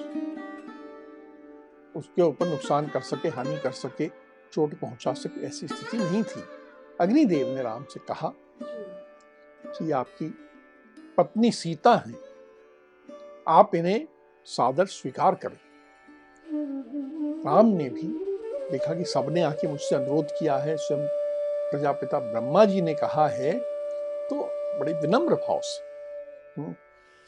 उसके 1.97 2.23
ऊपर 2.23 2.49
नुकसान 2.49 2.87
कर 2.87 3.01
सके 3.01 3.29
हानि 3.29 3.57
कर 3.59 3.71
सके 3.71 4.09
चोट 4.53 4.75
पहुँचा 4.75 5.13
सके 5.13 5.47
ऐसी 5.47 5.69
स्थिति 5.69 5.97
नहीं 5.97 6.23
थी। 6.23 6.43
अग्निदेव 7.01 7.55
ने 7.55 7.63
राम 7.63 7.85
से 7.85 8.01
कहा 8.01 8.33
कि 9.65 9.91
आपकी 9.91 10.29
पत्नी 11.17 11.53
सीता 11.53 11.95
है। 11.95 12.15
आप 13.49 13.75
इन्हें 13.75 14.07
सादर 14.45 14.87
स्वीकार 14.87 15.35
करें। 15.35 15.59
राम 17.45 17.67
ने 17.67 17.89
भी 17.91 18.03
देखा 18.71 18.95
कि 18.95 19.05
सबने 19.05 19.43
आके 19.43 19.69
मुझसे 19.69 19.97
अनुरोध 19.97 20.31
किया 20.31 20.57
है 20.57 20.77
स्वयं 20.77 21.07
प्रजापिता 21.71 22.19
ब्रह्मा 22.19 22.65
जी 22.65 22.81
ने 22.81 22.95
कहा 22.95 23.29
है 23.29 23.53
तो 24.29 24.43
बड़े 24.81 24.93
विनम्र 24.93 25.35
भाव 25.35 25.61
से 25.65 25.81
हम्म, 26.61 26.75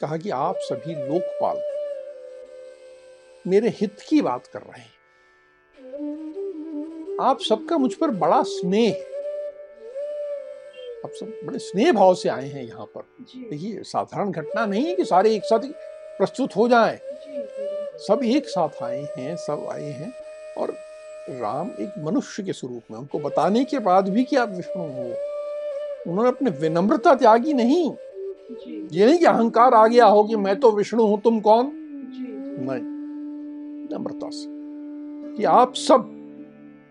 कहा 0.01 0.17
कि 0.17 0.29
आप 0.29 0.55
सभी 0.59 0.95
लोकपाल 0.95 1.61
मेरे 3.45 3.69
हित 3.69 3.97
की 4.09 4.21
बात 4.21 4.47
कर 4.47 4.59
रहे 4.59 4.81
हैं। 4.81 4.99
आप 7.21 7.39
सबका 7.39 7.77
मुझ 7.77 7.93
पर 7.93 8.07
बड़ा 8.07 8.41
स्नेह 8.43 9.07
आप 11.05 11.11
सब 11.13 11.39
बड़े 11.45 11.59
स्नेह 11.59 11.91
भाव 11.91 12.13
से 12.15 12.29
आए 12.29 12.47
हैं 12.47 12.63
यहाँ 12.63 12.85
पर। 12.85 13.01
देखिए 13.49 13.83
साधारण 13.83 14.31
घटना 14.31 14.65
नहीं 14.65 14.85
है 14.85 14.95
कि 14.95 15.05
सारे 15.05 15.33
एक 15.35 15.43
साथ 15.43 15.59
प्रस्तुत 16.17 16.55
हो 16.55 16.67
जाएँ। 16.67 16.99
सब 17.97 18.19
एक 18.23 18.47
साथ 18.47 18.83
आए 18.83 19.01
हैं 19.17 19.35
सब 19.35 19.67
आए 19.71 19.89
हैं 19.91 20.11
और 20.57 20.73
राम 21.29 21.71
एक 21.79 21.93
मनुष्य 21.97 22.43
के 22.43 22.53
स्वरूप 22.53 22.83
में 22.91 22.97
उनको 22.99 23.19
बताने 23.19 23.63
के 23.63 23.79
बाद 23.79 24.09
भी 24.09 24.23
कि 24.23 24.35
आप 24.35 24.49
विष्णु 24.49 24.83
हो। 24.83 25.03
उन्होंने 26.11 26.29
अपने 26.29 26.49
विनम्रता 26.51 27.15
त्यागी 27.15 27.53
नहीं। 27.53 27.91
ये 28.91 29.05
नहीं 29.05 29.19
कि 29.19 29.25
अहंकार 29.25 29.73
आ 29.73 29.87
गया 29.87 30.05
हो 30.05 30.23
कि 30.23 30.35
मैं 30.35 30.59
तो 30.59 30.71
विष्णु 30.71 31.03
हूँ 31.03 31.21
तुम 31.21 31.39
कौन? 31.39 31.71
नहीं। 32.59 33.01
नम्रता 33.97 34.29
से। 34.29 34.61
कि 35.37 35.43
आप 35.43 35.75
सब 35.75 36.17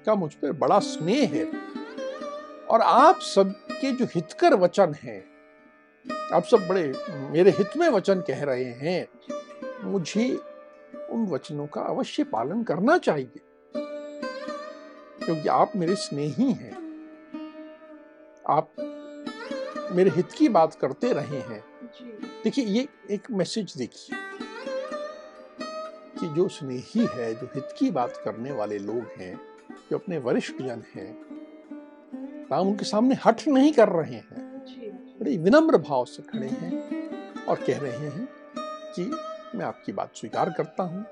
का 0.06 0.14
मुझ 0.14 0.34
पर 0.34 0.52
बड़ा 0.52 0.78
स्नेह 0.78 1.30
है। 1.32 1.48
और 2.70 2.80
आप 2.80 3.18
सब 3.20 3.50
के 3.50 3.92
जो 3.92 4.04
हितकर 4.04 4.54
वचन 4.54 4.94
हैं 5.02 5.24
आप 6.32 6.44
सब 6.44 6.68
बड़े 6.68 6.92
मेरे 7.10 7.50
हित 7.50 7.70
में 7.76 7.88
वचन 7.88 8.20
कह 8.20 8.44
रहे 8.44 8.64
हैं 8.64 9.08
मुझे 9.84 10.38
उन 11.10 11.26
वचनों 11.26 11.66
का 11.66 11.80
अवश्य 11.80 12.24
पालन 12.24 12.62
करना 12.62 12.98
चाहिए। 12.98 13.40
क्योंकि 15.24 15.48
आप 15.48 15.72
मेरे 15.76 15.94
स्नेही 15.94 16.52
हैं। 16.52 16.90
आप 18.48 18.68
मेरे 19.90 20.10
हित 20.10 20.32
की 20.32 20.48
बात 20.48 20.74
करते 20.74 21.12
रहे 21.12 21.38
हैं। 21.40 21.62
देखिए 22.44 22.64
ये 22.64 22.86
एक 23.10 23.30
मैसेज 23.30 23.74
देखिए 23.76 24.18
कि 26.20 26.28
जो 26.34 26.46
स्नेही 26.48 27.06
है 27.14 27.34
जो 27.34 27.48
हित 27.54 27.74
की 27.78 27.90
बात 27.90 28.20
करने 28.24 28.52
वाले 28.52 28.78
लोग 28.78 29.06
हैं 29.16 29.34
जो 29.90 29.98
अपने 29.98 30.18
वरिष्ठ 30.18 30.62
जन 30.62 30.82
हैं 30.94 31.10
राम 32.50 32.68
उनके 32.68 32.84
सामने 32.84 33.16
हट 33.24 33.46
नहीं 33.48 33.72
कर 33.72 33.88
रहे 33.88 34.14
हैं। 34.14 34.48
बड़े 35.20 35.36
विनम्र 35.36 35.78
भाव 35.78 36.04
से 36.04 36.22
खड़े 36.22 36.48
हैं 36.48 37.44
और 37.44 37.56
कह 37.56 37.78
रहे 37.78 38.08
हैं 38.08 38.28
कि 38.96 39.04
मैं 39.58 39.64
आपकी 39.64 39.92
बात 39.92 40.16
स्वीकार 40.16 40.50
करता 40.50 40.82
हूँ 40.82 41.04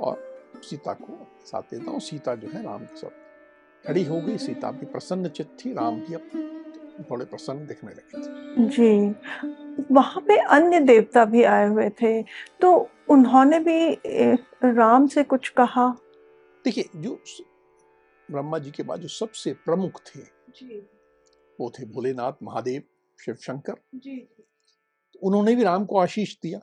और 0.00 0.22
सीता 0.62 0.92
को 0.92 1.18
साथ 1.46 1.62
देता 1.62 1.90
हूँ। 1.90 2.00
सीता 2.00 2.34
जो 2.34 2.48
है 2.48 2.62
राम 2.62 2.84
के 2.84 2.96
साथ 2.96 3.86
खड़ी 3.86 4.04
हो 4.04 4.20
गई। 4.20 4.38
सीता 4.38 4.70
भी 4.70 4.86
प्रसन्न 4.86 5.28
चित 5.28 5.56
थी। 5.64 5.72
राम 5.72 6.00
भी 6.00 6.14
अब 6.14 6.57
थोड़े 7.10 7.24
प्रसन्न 7.24 7.66
दिखने 7.66 7.92
लगे 7.92 8.22
थे 8.22 8.68
जी 8.68 9.92
वहाँ 9.94 10.20
पे 10.28 10.36
अन्य 10.56 10.80
देवता 10.80 11.24
भी 11.24 11.42
आए 11.44 11.66
हुए 11.68 11.88
थे 12.02 12.22
तो 12.60 12.70
उन्होंने 13.08 13.58
भी 13.60 13.78
राम 14.64 15.06
से 15.06 15.24
कुछ 15.24 15.48
कहा 15.48 15.88
देखिए 16.64 16.88
जो 16.96 17.18
ब्रह्मा 18.30 18.58
जी 18.58 18.70
के 18.70 18.82
बाद 18.82 19.00
जो 19.00 19.08
सबसे 19.08 19.52
प्रमुख 19.64 20.00
थे 20.06 20.20
जी। 20.58 20.80
वो 21.60 21.70
थे 21.78 21.84
भोलेनाथ 21.84 22.42
महादेव 22.42 22.82
शिव 23.18 23.34
शंकर 23.34 23.76
जी। 23.94 24.16
तो 24.16 25.18
उन्होंने 25.22 25.54
भी 25.54 25.62
राम 25.62 25.84
को 25.84 25.98
आशीष 25.98 26.36
दिया 26.42 26.60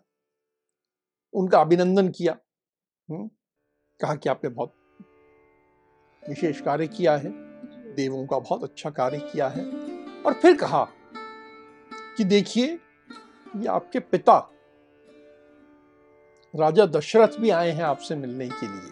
उनका 1.34 1.62
अभिनंदन 1.62 2.10
किया 2.10 2.38
हुँ? 3.10 3.30
कहा 4.00 4.16
कि 4.16 4.30
आपने 4.30 4.50
बहुत 4.50 4.74
विशेष 6.24 6.62
कार्य 6.62 6.88
किया 6.88 7.16
है 7.18 7.32
देवों 7.96 8.26
का 8.28 8.40
बहुत 8.40 8.64
अच्छा 8.64 8.90
कार्य 8.90 9.18
किया 9.32 9.48
है 9.48 9.64
और 10.26 10.34
फिर 10.34 10.58
कहा 10.58 10.88
कि 12.18 12.24
देखिए 12.24 12.80
ये 13.56 13.68
आपके 13.68 14.00
पिता 14.00 14.52
राजा 16.56 16.86
दशरथ 16.86 17.28
भी 17.40 17.50
आए 17.50 17.72
हैं 17.72 17.84
आपसे 17.84 18.16
मिलने 18.16 18.50
के 18.50 18.68
लिए। 18.68 18.92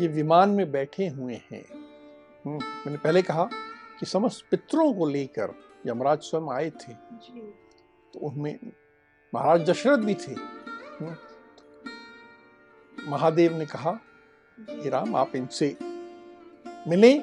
ये 0.00 0.08
विमान 0.08 0.50
में 0.50 0.70
बैठे 0.70 1.08
हुए 1.08 1.34
हैं। 1.34 1.64
हम्म, 2.46 2.58
मैंने 2.64 2.96
पहले 2.96 3.22
कहा 3.22 3.44
कि 4.00 4.06
समस्त 4.06 4.44
पितरों 4.50 4.94
को 4.94 5.06
लेकर 5.06 5.54
यमराज 5.86 6.18
स्वयं 6.18 6.54
आए 6.54 6.70
थे। 6.70 6.92
तो 8.14 8.20
उनमें 8.20 8.58
महाराज 9.34 9.70
दशरथ 9.70 9.98
भी 9.98 10.14
थे। 10.14 10.32
हम्म, 10.32 11.16
महादेव 13.12 13.58
ने 13.58 13.66
कहा 13.66 14.00
राम 14.70 15.16
आप 15.16 15.36
इनसे 15.36 15.76
मिले। 16.88 17.18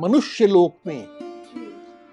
मनुष्य 0.00 0.46
लोक 0.46 0.78
में 0.86 1.24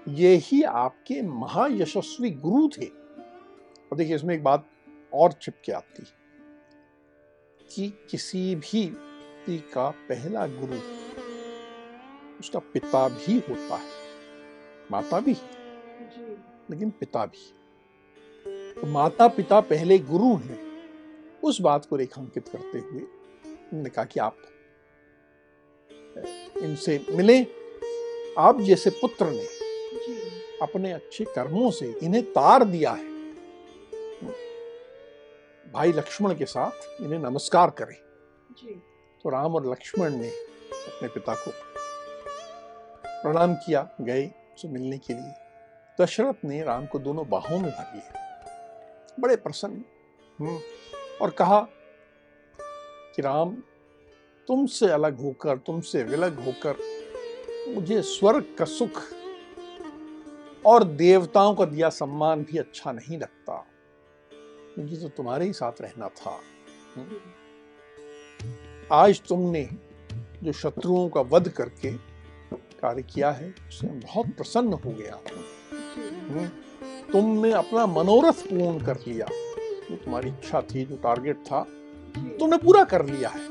ये 0.08 0.36
ही 0.36 0.62
आपके 0.62 1.22
महायशस्वी 1.22 2.30
गुरु 2.30 2.68
थे। 2.68 2.86
और 2.86 3.96
देखिए 3.96 4.14
इसमें 4.14 4.34
एक 4.34 4.42
बात 4.44 4.66
और 5.12 5.32
छिप 5.32 5.54
के 5.64 5.72
आती 5.72 6.02
कि 7.74 8.06
किसी 8.10 8.54
भी 8.54 8.86
व्यक्ति 8.86 9.70
का 9.74 9.90
पहला 9.90 10.46
गुरु 10.46 10.74
उसका 12.40 12.58
पिता 12.58 13.08
भी 13.08 13.38
होता 13.38 13.76
है 13.76 13.90
माता 14.90 15.20
भी। 15.20 15.36
लेकिन 16.70 16.90
पिता 16.90 17.26
भी। 17.26 17.54
तो 18.72 18.86
माता 18.86 19.28
पिता 19.28 19.60
पहले 19.60 19.98
गुरु 19.98 20.36
हैं 20.36 20.88
उस 21.44 21.60
बात 21.60 21.86
को 21.86 21.96
रेखांकित 21.96 22.48
करते 22.48 22.78
हुए 22.78 23.00
उन्होंने 23.00 23.90
कहा 23.90 24.04
कि 24.04 24.20
आप 24.20 24.36
इनसे 26.58 27.06
मिले 27.10 27.46
आप 28.38 28.60
जैसे 28.60 28.90
पुत्र 28.90 29.26
ने 29.26 29.61
अपने 30.62 30.92
अच्छे 30.92 31.24
कर्मों 31.24 31.70
से 31.70 31.86
इन्हें 32.02 32.22
तार 32.24 32.64
दिया 32.64 32.90
है। 32.92 33.10
भाई 35.66 35.92
लक्ष्मण 35.92 36.34
के 36.34 36.44
साथ 36.44 37.02
इन्हें 37.02 37.18
नमस्कार 37.20 37.70
करें। 37.70 37.96
जी। 38.52 38.74
तो 39.24 39.30
राम 39.30 39.54
और 39.54 39.70
लक्ष्मण 39.70 40.16
ने 40.16 40.28
अपने 40.28 41.08
पिता 41.08 41.34
को 41.34 41.50
प्रणाम 43.22 43.54
किया 43.56 43.88
गए 44.00 44.26
उसे 44.26 44.68
मिलने 44.68 44.98
के 44.98 45.14
लिए। 45.14 45.32
दशरथ 45.98 46.44
ने 46.44 46.62
राम 46.62 46.86
को 46.86 46.98
दोनों 46.98 47.28
बाहों 47.28 47.58
में 47.58 47.70
भर 47.70 47.94
लिया 47.94 49.14
बड़े 49.20 49.36
प्रसन्न 49.36 50.58
और 51.22 51.30
कहा 51.30 51.60
कि 53.16 53.22
राम 53.22 53.54
तुमसे 54.48 54.88
अलग 54.90 55.20
होकर 55.20 55.56
तुमसे 55.56 56.02
विलग 56.02 56.40
होकर 56.44 56.76
मुझे 57.68 58.00
स्वर्ग 58.02 58.54
का 58.58 58.64
सुख 58.64 59.02
और 60.66 60.84
देवताओं 60.84 61.54
का 61.54 61.64
दिया 61.64 61.88
सम्मान 61.88 62.42
भी 62.42 62.58
अच्छा 62.58 62.92
नहीं 62.92 63.18
लगता। 63.18 63.66
मुझे 64.78 64.96
तो 64.96 65.08
तुम्हारे 65.08 65.44
ही 65.44 65.52
साथ 65.52 65.72
रहना 65.80 66.08
था। 66.08 66.40
आज 68.92 69.22
तुमने 69.28 69.68
जो 70.42 70.52
शत्रुओं 70.52 71.08
का 71.08 71.20
वध 71.20 71.48
करके 71.48 71.92
कार्य 72.54 73.02
किया 73.02 73.30
है 73.30 73.54
उससे 73.68 73.86
बहुत 73.86 74.26
प्रसन्न 74.26 74.72
हो 74.72 74.90
गया। 74.90 75.20
हम्म। 76.28 76.46
तुमने 77.12 77.52
अपना 77.52 77.86
मनोरथ 77.86 78.32
पूर्ण 78.32 78.84
कर 78.84 78.96
लिया। 78.96 79.26
जो 79.90 79.96
तुम्हारी 79.96 80.28
इच्छा 80.28 80.60
थी, 80.60 80.84
जो 80.84 80.96
टारगेट 80.96 81.36
था, 81.36 81.66
तुमने 82.18 82.56
पूरा 82.56 82.84
कर 82.84 83.06
लिया 83.06 83.28
है? 83.28 83.48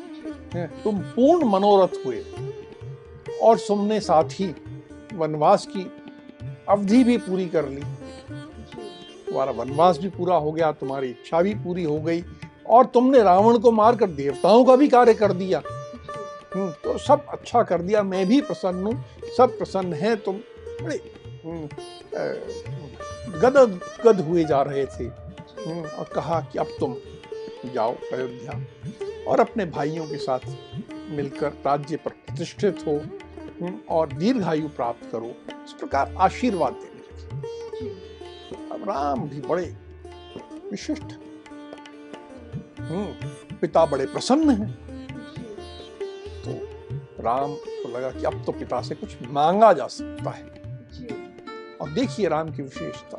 तुम 0.83 0.99
पूर्ण 0.99 1.45
मनोरथ 1.45 2.05
हुए। 2.05 2.25
और 3.41 3.57
तुमने 3.57 3.99
साथ 3.99 4.23
ही 4.23 4.55
वनवास 5.13 5.67
की। 5.67 6.00
अवधि 6.71 7.03
भी 7.03 7.17
पूरी 7.19 7.47
कर 7.49 7.67
ली। 7.69 7.81
तुम्हारा 9.25 9.51
वनवास 9.53 9.97
भी 9.97 10.09
पूरा 10.09 10.35
हो 10.35 10.51
गया 10.51 10.71
तुम्हारी 10.71 11.09
इच्छा 11.09 11.41
भी 11.41 11.53
पूरी 11.55 11.83
हो 11.83 11.99
गई 12.01 12.23
और 12.67 12.85
तुमने 12.85 13.21
रावण 13.23 13.57
को 13.57 13.71
मारकर 13.71 14.09
देवताओं 14.11 14.63
का 14.65 14.75
भी 14.75 14.87
कार्य 14.87 15.13
कर 15.13 15.33
दिया। 15.33 15.61
हम्म, 16.55 16.69
तो 16.73 16.97
सब 16.97 17.25
अच्छा 17.29 17.63
कर 17.63 17.81
दिया 17.81 18.03
मैं 18.03 18.25
भी 18.27 18.41
प्रसन्न 18.41 18.83
हूँ 18.83 19.03
सब 19.37 19.57
प्रसन्न 19.57 19.93
है 19.93 20.15
तुम। 20.15 20.35
बड़े 20.81 20.99
हम्म, 21.45 21.67
गद 23.39 23.79
गद 24.05 24.19
हुए 24.19 24.43
जा 24.43 24.61
रहे 24.61 24.85
थे। 24.85 25.03
हम्म, 25.03 25.81
और 25.81 26.09
कहा 26.15 26.39
कि 26.51 26.59
अब 26.59 26.75
तुम 26.79 26.95
जाओ 27.73 27.93
अयोध्या 28.13 28.59
और 29.27 29.39
अपने 29.39 29.65
भाइयों 29.67 30.05
के 30.07 30.17
साथ 30.17 30.39
मिलकर 31.09 31.53
राज्य 31.65 31.95
पर 31.95 32.11
प्रतिष्ठित 32.11 32.83
हो। 32.87 32.99
और 33.69 34.13
दीर्घायु 34.13 34.67
प्राप्त 34.67 35.11
करो, 35.11 35.35
इस 35.65 35.73
प्रकार 35.73 36.15
आशीर्वाद 36.17 36.73
देने 36.73 37.23
लगे। 37.23 37.49
अब 38.71 38.89
राम 38.89 39.29
भी 39.29 39.41
बड़े 39.41 39.77
विशिष्ट 40.71 41.03
पिता 43.61 43.85
बड़े 43.85 44.05
प्रसन्न 44.05 44.49
हैं। 44.49 44.71
तो 46.45 46.51
राम 47.23 47.55
को 47.55 47.97
लगा 47.97 48.11
कि 48.11 48.23
अब 48.23 48.43
तो 48.45 48.51
पिता 48.51 48.81
से 48.81 48.95
कुछ 48.95 49.17
मांगा 49.23 49.73
जा 49.73 49.87
सकता 49.87 50.29
है। 50.29 50.61
और 51.81 51.89
देखिए 51.89 52.27
राम 52.27 52.55
की 52.55 52.61
विशेषता। 52.61 53.17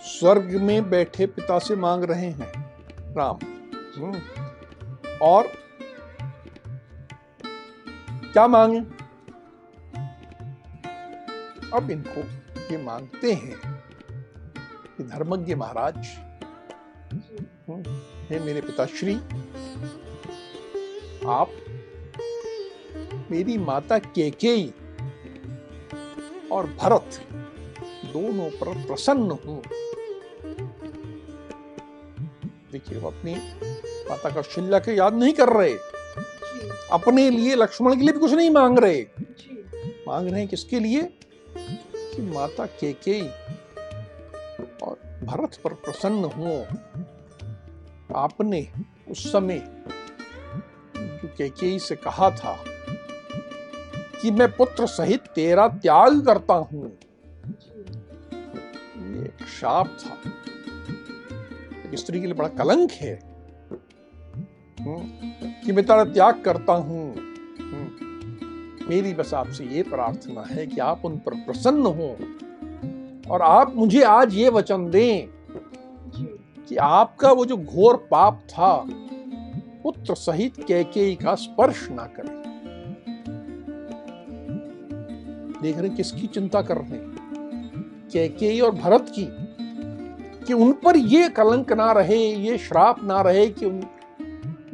स्वर्ग 0.00 0.52
में 0.52 0.90
बैठे 0.90 1.26
पिता 1.26 1.58
से 1.58 1.76
मांग 1.76 2.04
रहे 2.04 2.26
हैं 2.26 2.52
राम। 3.16 3.38
हम्म। 3.96 4.20
और 5.22 5.69
क्या 8.32 8.46
मांगे? 8.46 8.78
अब 11.76 11.90
इनको 11.90 12.20
ये 12.70 12.76
मांगते 12.82 13.32
हैं 13.32 13.56
कि 14.96 15.04
धर्मज्ञ 15.04 15.54
महाराज 15.54 15.96
हम्म, 17.68 17.82
हे 18.28 18.38
मेरे 18.38 18.60
पिताश्री 18.60 19.14
आप 21.28 21.50
मेरी 23.30 23.58
माता 23.58 23.98
केकेई 23.98 24.72
और 26.52 26.66
भरत 26.80 27.20
दोनों 28.12 28.50
पर 28.50 28.74
प्रसन्न 28.86 29.30
हूँ। 29.44 29.62
देखिए 32.72 32.98
वो 32.98 33.08
अपनी 33.10 33.34
माता 34.10 34.30
का 34.30 34.42
शिल्ला 34.42 34.78
के 34.78 34.92
याद 34.92 35.14
नहीं 35.14 35.32
कर 35.32 35.48
रहे। 35.58 35.74
अपने 36.92 37.30
लिए 37.30 37.54
लक्ष्मण 37.54 37.94
के 37.94 38.00
लिए 38.00 38.12
भी 38.12 38.18
कुछ 38.18 38.32
नहीं 38.32 38.50
मांग 38.50 38.78
रहे। 38.78 39.06
मांग 40.08 40.28
रहे 40.28 40.40
हैं 40.40 40.48
किसके 40.48 40.80
लिए? 40.80 41.02
कि 41.94 42.22
माता 42.22 42.66
के 42.66 42.92
के 42.92 43.28
और 44.82 45.20
भरत 45.24 45.58
पर 45.64 45.72
प्रसन्न 45.72 46.24
हो। 46.24 46.66
आपने 48.16 48.68
उस 49.10 49.32
समय 49.32 49.84
जो 50.96 51.28
केके 51.38 51.78
से 51.78 51.96
कहा 51.96 52.30
था 52.30 52.64
कि 54.22 54.30
मैं 54.30 54.52
पुत्र 54.52 54.86
सहित 54.86 55.20
तेरा 55.20 55.68
त्याग 55.68 56.26
करता 56.26 56.54
हूँ। 56.54 56.98
ये 59.16 59.24
एक 59.24 59.46
शाप 59.60 59.86
था। 59.86 60.18
एक 61.90 61.98
स्त्री 61.98 62.20
के 62.20 62.26
लिए 62.26 62.34
बड़ा 62.34 62.48
कलंक 62.48 62.92
है। 62.92 63.20
हम्म, 64.80 65.49
कि 65.64 65.72
मैं 65.72 65.84
तेरा 65.86 66.04
त्याग 66.04 66.42
करता 66.44 66.72
हूँ। 66.72 67.14
हम्म, 67.14 68.88
मेरी 68.88 69.12
बस 69.14 69.34
आपसे 69.34 69.64
ये 69.64 69.82
प्रार्थना 69.82 70.44
है 70.50 70.66
कि 70.66 70.80
आप 70.80 71.04
उन 71.04 71.16
पर 71.16 71.34
प्रसन्न 71.44 71.86
हो 71.98 72.16
और 73.30 73.42
आप 73.42 73.74
मुझे 73.76 74.02
आज 74.02 74.34
ये 74.34 74.48
वचन 74.48 74.90
दें 74.90 75.28
कि 76.68 76.76
आपका 76.76 77.32
वो 77.32 77.44
जो 77.44 77.56
घोर 77.56 77.96
पाप 78.10 78.40
था 78.48 78.72
पुत्र 79.82 80.14
सहित 80.14 80.54
कैकेयी 80.68 81.14
का 81.16 81.34
स्पर्श 81.34 81.88
ना 81.90 82.04
करें। 82.16 82.38
देख 85.62 85.78
रहे 85.78 85.88
किसकी 85.88 86.26
चिंता 86.26 86.62
कर 86.62 86.76
रहे 86.76 86.98
कैकेयी 88.12 88.60
और 88.60 88.70
भरत 88.74 89.12
की 89.18 89.26
कि 90.46 90.52
उन 90.54 90.72
पर 90.84 90.96
ये 90.96 91.28
कलंक 91.28 91.72
ना 91.72 91.90
रहे 91.92 92.18
ये 92.18 92.58
श्राप 92.58 93.02
ना 93.04 93.20
रहे 93.20 93.46
कि 93.48 93.66
उन 93.66 93.80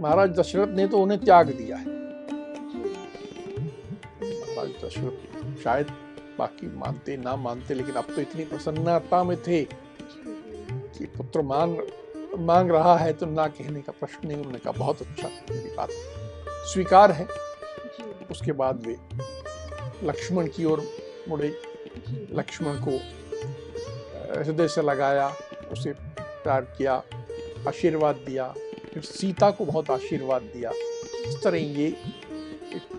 महाराज 0.00 0.30
दशरथ 0.38 0.74
ने 0.76 0.86
तो 0.86 0.98
उन्हें 0.98 1.20
त्याग 1.20 1.50
दिया 1.50 1.76
है। 1.76 1.86
महाराज 4.22 4.70
दशरथ 4.84 5.62
शायद 5.62 5.86
बाकी 6.38 6.66
मानते 6.76 7.16
ना 7.16 7.36
मानते, 7.36 7.74
लेकिन 7.74 7.94
अब 7.94 8.14
तो 8.14 8.20
इतनी 8.20 8.44
प्रसन्नता 8.44 9.22
में 9.24 9.36
थे 9.42 9.62
कि 9.62 11.06
पुत्र 11.16 11.42
मान, 11.42 11.76
मांग 12.38 12.70
रहा 12.70 12.96
है 12.96 13.12
तो 13.12 13.26
ना 13.26 13.46
कहने 13.48 13.80
का 13.80 13.92
प्रश्न 13.92 14.28
नहीं, 14.28 14.36
उन्होंने 14.36 14.58
कहा, 14.58 14.72
बहुत 14.72 15.02
अच्छा 15.02 15.28
मेरी 15.50 15.74
बात 15.76 15.88
स्वीकार 16.72 17.12
है। 17.12 17.26
उसके 18.30 18.52
बाद 18.52 18.86
वे 18.86 18.96
लक्ष्मण 20.04 20.46
की 20.46 20.64
ओर 20.64 20.82
मुड़े। 21.28 21.48
लक्ष्मण 22.32 22.74
को 22.84 22.98
हृदय 24.36 24.68
से 24.68 24.82
लगाया, 24.82 25.28
उसे 25.72 25.92
प्यार 25.92 26.62
किया, 26.78 27.02
आशीर्वाद 27.68 28.16
दिया। 28.26 28.54
फिर 28.96 29.04
सीता 29.04 29.50
को 29.50 29.64
बहुत 29.64 29.90
आशीर्वाद 29.90 30.42
दिया। 30.42 30.70
इस 31.28 31.40
तरह 31.44 31.58
ये 31.58 31.96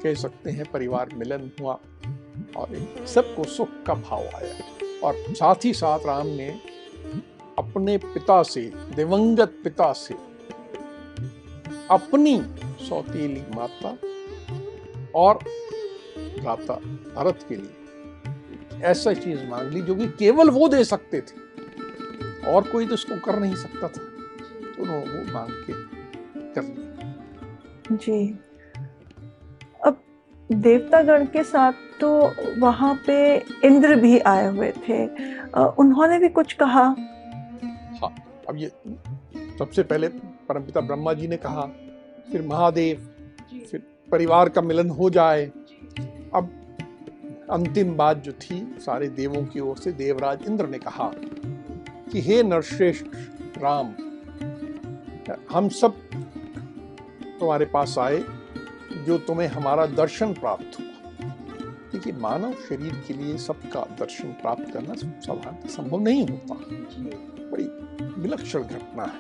कह 0.04 0.14
सकते 0.14 0.52
हैं 0.52 0.66
परिवार 0.72 1.10
मिलन 1.14 1.52
हुआ 1.62 1.80
और 2.58 3.06
सबको 3.08 3.44
सुख 3.44 3.70
का 3.88 3.94
भाव 3.94 4.20
आया। 4.20 4.60
और 5.04 5.16
साथ 5.30 5.56
ही 5.66 5.74
साथ 5.74 6.00
राम 6.06 6.28
ने 6.28 6.50
अपने 7.60 7.98
पिता 7.98 8.44
से, 8.44 8.62
दिवंगत 8.96 9.58
पिता 9.64 9.94
से 9.94 10.14
अपनी 11.92 12.42
सौतीली 12.86 13.44
माता 13.56 13.98
और 15.16 15.36
भ्राता 16.42 16.76
भरत 17.16 17.46
के 17.50 17.56
लिए 17.56 18.82
ऐसा 18.84 19.14
चीज़ 19.14 19.44
मांग 19.44 19.70
ली 19.70 19.82
जो 19.82 19.96
कि 19.96 20.08
केवल 20.08 20.50
वो 20.50 20.68
दे 20.68 20.84
सकते 20.84 21.22
थे। 21.22 21.48
और 22.52 22.68
कोई 22.68 22.88
तो 22.88 22.94
इसको 22.94 23.20
कर 23.20 23.40
नहीं 23.40 23.56
सकता 23.56 23.88
था। 23.88 24.07
तो 24.78 24.84
उन्होंने 24.84 25.06
वो 25.12 25.34
मांग 25.34 25.52
के 25.66 25.74
कर 26.54 27.96
जी। 28.04 28.38
अब 29.86 30.02
देवतागण 30.50 31.26
के 31.26 31.44
साथ 31.44 31.74
तो 32.02 32.10
वहाँ 32.60 32.94
पे 33.08 33.18
इंद्र 33.64 33.96
भी 33.96 34.20
आए 34.20 34.48
हुए 34.48 34.72
थे। 34.72 35.06
उन्होंने 35.80 36.20
भी 36.20 36.30
कुछ 36.30 36.54
कहा? 36.54 36.84
हाँ 38.02 38.14
अब 38.50 38.58
ये 38.58 38.72
सबसे 39.60 39.84
पहले 39.84 40.08
परमपिता 40.50 40.82
ब्रह्मा 40.82 41.14
जी 41.14 41.28
ने 41.28 41.38
कहा 41.38 41.62
फिर 42.32 42.42
महादेव 42.42 43.08
फिर 43.72 43.82
परिवार 44.12 44.50
का 44.50 44.62
मिलन 44.62 44.90
हो 44.90 45.10
जाए। 45.10 45.46
अब 46.36 46.50
अंतिम 47.52 47.96
बात 47.96 48.18
जो 48.18 48.32
थी 48.32 48.78
सारे 48.80 49.08
देवों 49.08 49.44
की 49.44 49.60
ओर 49.60 49.78
से 49.78 49.92
देवराज 49.92 50.46
इंद्र 50.48 50.68
ने 50.68 50.78
कहा 50.78 51.12
कि 52.12 52.22
हे 52.22 52.44
नरश्रेष्ठ 52.44 53.06
राम 53.58 53.94
हम 55.52 55.70
सब 55.70 55.98
तुम्हारे 57.40 57.66
पास 57.66 57.98
आए 58.00 58.24
जो 59.06 59.18
तुम्हें 59.18 59.48
हमारा 59.48 59.86
दर्शन 59.86 60.34
प्राप्त 60.34 60.80
हुआ। 60.80 61.22
देखिए 61.92 62.14
मानव 62.14 62.54
शरीर 62.54 63.04
के 63.08 63.14
लिए 63.14 63.38
सबका 63.38 63.82
दर्शन 64.00 64.32
प्राप्त 64.32 64.74
करना 64.74 64.94
साधारण 64.94 65.68
संभव 65.68 66.00
नहीं 66.00 66.28
होता। 66.28 66.56
बड़ी 67.52 67.64
विलक्षण 68.22 68.64
घटना 68.64 69.04
है। 69.04 69.20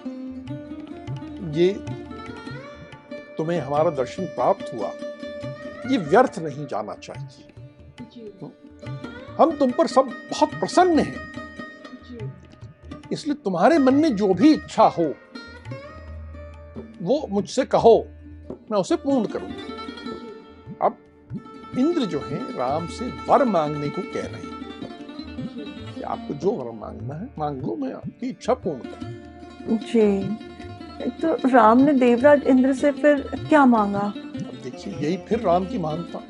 ये 1.53 1.73
तुम्हें 3.37 3.59
हमारा 3.59 3.89
दर्शन 3.89 4.25
प्राप्त 4.25 4.73
हुआ 4.73 4.91
ये 5.91 5.97
व्यर्थ 5.97 6.39
नहीं 6.39 6.65
जाना 6.65 6.93
चाहिए। 6.93 7.53
हम 9.39 9.51
तुम 9.51 9.71
पर 9.71 9.87
सब 9.87 10.05
बहुत 10.31 10.49
प्रसन्न 10.49 10.99
हैं। 10.99 11.27
इसलिए 13.11 13.35
तुम्हारे 13.35 13.79
मन 13.79 13.93
में 13.93 14.15
जो 14.15 14.33
भी 14.33 14.53
इच्छा 14.53 14.83
हो 14.83 15.13
वो 17.07 17.27
मुझसे 17.29 17.65
कहो 17.65 18.07
मैं 18.71 18.77
उसे 18.77 18.95
पूर्ण 18.95 19.25
करूँगा 19.25 20.85
अब 20.85 20.97
इंद्र 21.77 22.05
जो 22.05 22.19
है 22.19 22.39
राम 22.57 22.87
से 22.87 23.05
वर 23.29 23.43
मांगने 23.43 23.89
को 23.89 24.01
कह 24.01 24.25
रहे 24.25 24.41
हैं। 24.41 25.93
कि 25.93 26.01
आपको 26.01 26.33
जो 26.33 26.51
वर 26.51 26.71
मांगना 26.71 27.15
है 27.15 27.29
मांग 27.39 27.61
लो 27.61 27.75
मैं 27.75 27.93
आपकी 27.93 28.29
इच्छा 28.29 28.53
पूर्ण 28.53 28.79
करूँ। 28.79 29.77
जी। 29.77 30.37
तो 31.09 31.33
राम 31.49 31.81
ने 31.81 31.93
देवराज 31.93 32.43
इंद्र 32.43 32.73
से 32.73 32.91
फिर 32.91 33.21
क्या 33.49 33.65
मांगा? 33.65 34.13
देखिए 34.63 34.93
यही 34.93 35.17
फिर 35.17 35.39
राम 35.39 35.65
की 35.65 35.77
महानता 35.77 36.23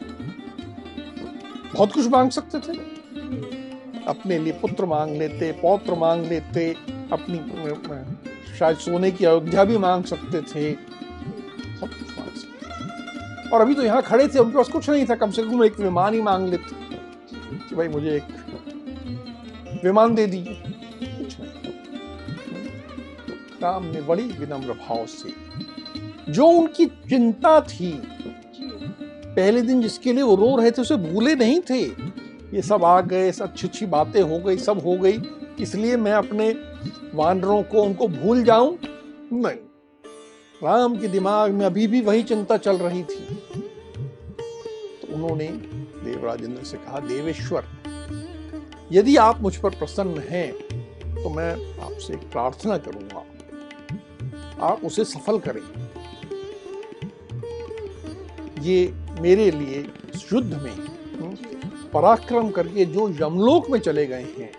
बहुत 1.73 1.93
कुछ 1.93 2.07
मांग 2.07 2.29
सकते 2.31 2.59
थे। 2.59 2.77
अपने 4.07 4.37
लिए 4.37 4.53
पुत्र 4.53 4.85
मांग 4.85 5.17
लेते 5.17 5.51
पौत्र 5.51 5.95
मांग 5.95 6.25
लेते 6.25 6.75
अपनी 7.11 7.37
शायद 8.59 8.77
सोने 8.77 9.11
की 9.11 9.25
अयोध्या 9.25 9.63
भी 9.63 9.77
मांग 9.77 10.03
सकते 10.03 10.41
थे। 10.41 10.73
सब 10.73 11.87
कुछ 11.87 12.19
मांग 12.19 12.29
सकते 12.29 13.49
और 13.49 13.61
अभी 13.61 13.73
तो 13.73 13.83
यहाँ 13.83 14.01
खड़े 14.01 14.27
थे, 14.27 14.39
उनके 14.39 14.57
पास 14.57 14.69
कुछ 14.69 14.89
नहीं 14.89 15.05
था। 15.05 15.15
कम 15.15 15.31
से 15.31 15.43
कम 15.43 15.63
एक 15.63 15.79
विमान 15.79 16.13
ही 16.13 16.21
मांग 16.21 16.47
लेते। 16.47 16.87
कि 17.69 17.75
भाई 17.75 17.87
मुझे 17.87 18.15
एक 18.15 18.23
विमान 19.83 20.15
दे 20.15 20.27
दीजिए। 20.27 20.63
कुछ 21.03 21.37
नहीं। 21.41 21.73
राम 23.63 23.85
ने 23.85 24.01
बड़ी 24.01 24.23
विनम्र 24.23 24.73
भाव 24.73 25.05
से। 25.05 25.33
जो 26.31 26.45
उनकी 26.45 26.85
चिंता 26.85 27.61
थी, 27.61 28.01
पहले 29.25 29.61
दिन 29.61 29.81
जिसके 29.81 30.13
लिए 30.13 30.23
वो 30.23 30.35
रो 30.35 30.57
रहे 30.57 30.71
थे, 30.71 30.81
उसे 30.81 30.95
भूले 30.95 31.35
नहीं 31.35 31.61
थे। 31.61 31.81
ये 32.55 32.61
सब 32.61 32.83
आ 32.83 33.01
गए 33.01 33.31
अच्छी 33.31 33.67
अच्छी 33.67 33.85
बातें 33.85 34.21
हो 34.21 34.39
गई, 34.39 34.57
सब 34.57 34.79
हो 34.79 34.97
गई। 34.97 35.19
इसलिए 35.59 35.97
मैं 35.97 36.11
अपने 36.11 36.76
वानरों 37.15 37.61
को 37.63 37.81
उनको 37.83 38.07
भूल 38.07 38.43
जाऊँ? 38.43 38.77
नहीं। 39.33 39.57
राम 40.63 40.97
के 40.97 41.07
दिमाग 41.07 41.51
में 41.51 41.65
अभी 41.65 41.87
भी 41.87 42.01
वही 42.01 42.23
चिंता 42.23 42.57
चल 42.57 42.77
रही 42.77 43.03
थी। 43.03 43.35
तो 45.01 45.13
उन्होंने 45.13 45.47
देवराज 46.03 46.43
इंद्र 46.43 46.63
से 46.63 46.77
कहा 46.77 46.99
देवेश्वर 46.99 47.65
यदि 48.91 49.15
आप 49.17 49.41
मुझ 49.41 49.55
पर 49.55 49.69
प्रसन्न 49.69 50.23
हैं 50.29 50.51
तो 51.15 51.29
मैं 51.29 51.79
आपसे 51.79 52.13
एक 52.13 52.31
प्रार्थना 52.31 52.77
करूँगा। 52.77 53.23
आप 54.65 54.85
उसे 54.85 55.03
सफल 55.03 55.39
करें। 55.39 55.61
ये 58.63 58.93
मेरे 59.19 59.51
लिए 59.51 59.79
युद्ध 60.33 60.53
में 60.53 60.71
हम्म, 60.71 61.35
पराक्रम 61.93 62.49
करके 62.49 62.85
जो 62.85 63.09
यमलोक 63.09 63.69
में 63.69 63.79
चले 63.79 64.05
गए 64.05 64.27
हैं 64.37 64.51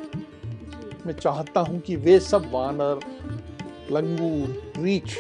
मैं 1.07 1.13
चाहता 1.13 1.61
हूँ 1.61 1.81
कि 1.81 1.97
वे 1.97 2.21
सब 2.21 2.51
वानर, 2.51 3.01
लंगूर, 3.93 4.73
रीछ, 4.77 5.19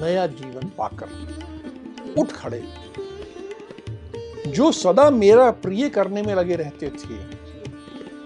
नया 0.00 0.26
जीवन 0.26 0.68
पाकर 0.68 2.14
उठ 2.18 2.32
खड़े। 2.32 2.62
जो 4.46 4.72
सदा 4.72 5.10
मेरा 5.10 5.50
प्रिय 5.50 5.88
करने 5.88 6.22
में 6.22 6.34
लगे 6.34 6.56
रहते 6.56 6.90
थे 6.90 7.18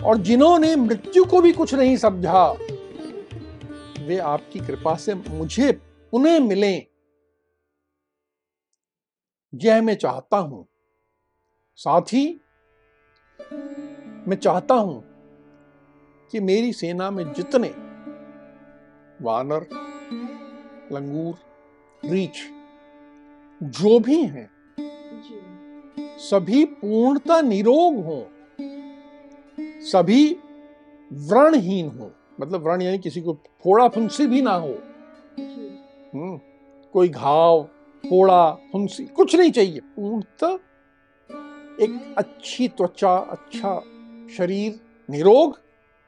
और 0.04 0.16
जिन्होंने 0.16 0.76
मृत्यु 0.76 1.24
को 1.24 1.40
भी 1.40 1.52
कुछ 1.52 1.74
नहीं 1.74 1.96
समझा, 1.96 2.46
वे 4.06 4.18
आपकी 4.18 4.60
कृपा 4.60 4.94
से 4.94 5.14
मुझे 5.14 5.72
पुनः 6.12 6.38
मिले। 6.40 6.74
यह 9.54 9.82
मैं 9.82 9.94
चाहता 9.94 10.36
हूँ। 10.36 10.66
साथ 11.76 12.02
ही 12.02 12.40
मैं 14.28 14.34
चाहता 14.34 14.74
हूँ 14.74 15.11
कि 16.32 16.40
मेरी 16.40 16.72
सेना 16.72 17.10
में 17.10 17.32
जितने 17.32 17.68
वानर 19.22 19.66
लंगूर 20.92 21.34
रीछ 22.10 22.38
जो 23.62 23.98
भी 24.00 24.22
हैं 24.22 24.50
सभी 26.18 26.64
पूर्णता 26.64 27.40
निरोग 27.40 27.96
हो 28.04 28.26
सभी 29.82 30.38
व्रणहीन 31.12 31.88
हो 31.88 32.10
मतलब 32.40 32.62
व्रण 32.62 32.82
यानी 32.82 32.98
किसी 32.98 33.20
को 33.20 33.32
फोड़ा 33.64 33.88
फुंसी 33.88 34.26
भी 34.26 34.42
ना 34.42 34.54
हो। 34.54 34.72
हम्म 36.14 36.40
कोई 36.92 37.08
घाव 37.08 37.62
फोड़ा 38.04 38.50
फुंसी 38.72 39.04
कुछ 39.04 39.34
नहीं 39.36 39.50
चाहिए। 39.50 39.80
पूर्णतः 39.80 40.58
एक 41.84 42.14
अच्छी 42.18 42.68
त्वचा 42.68 43.14
अच्छा 43.16 43.78
शरीर 44.36 44.80
निरोग 45.10 45.58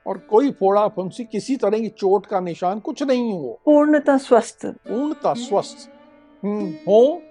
और 0.07 0.19
कोई 0.31 0.51
फोड़ा 0.51 0.87
फुंसी 0.89 1.25
किसी 1.25 1.57
तरह 1.57 1.79
की 1.79 1.89
चोट 1.89 2.27
का 2.27 2.41
निशान 2.41 2.81
कुछ 2.81 3.03
नहीं 3.03 3.33
हो। 3.33 3.59
पूर्णता 3.65 4.17
स्वस्थ। 4.19 4.67
पूर्णता 4.67 5.33
स्वस्थ। 5.35 5.89
हम्म, 6.43 6.67
हो 6.89 7.23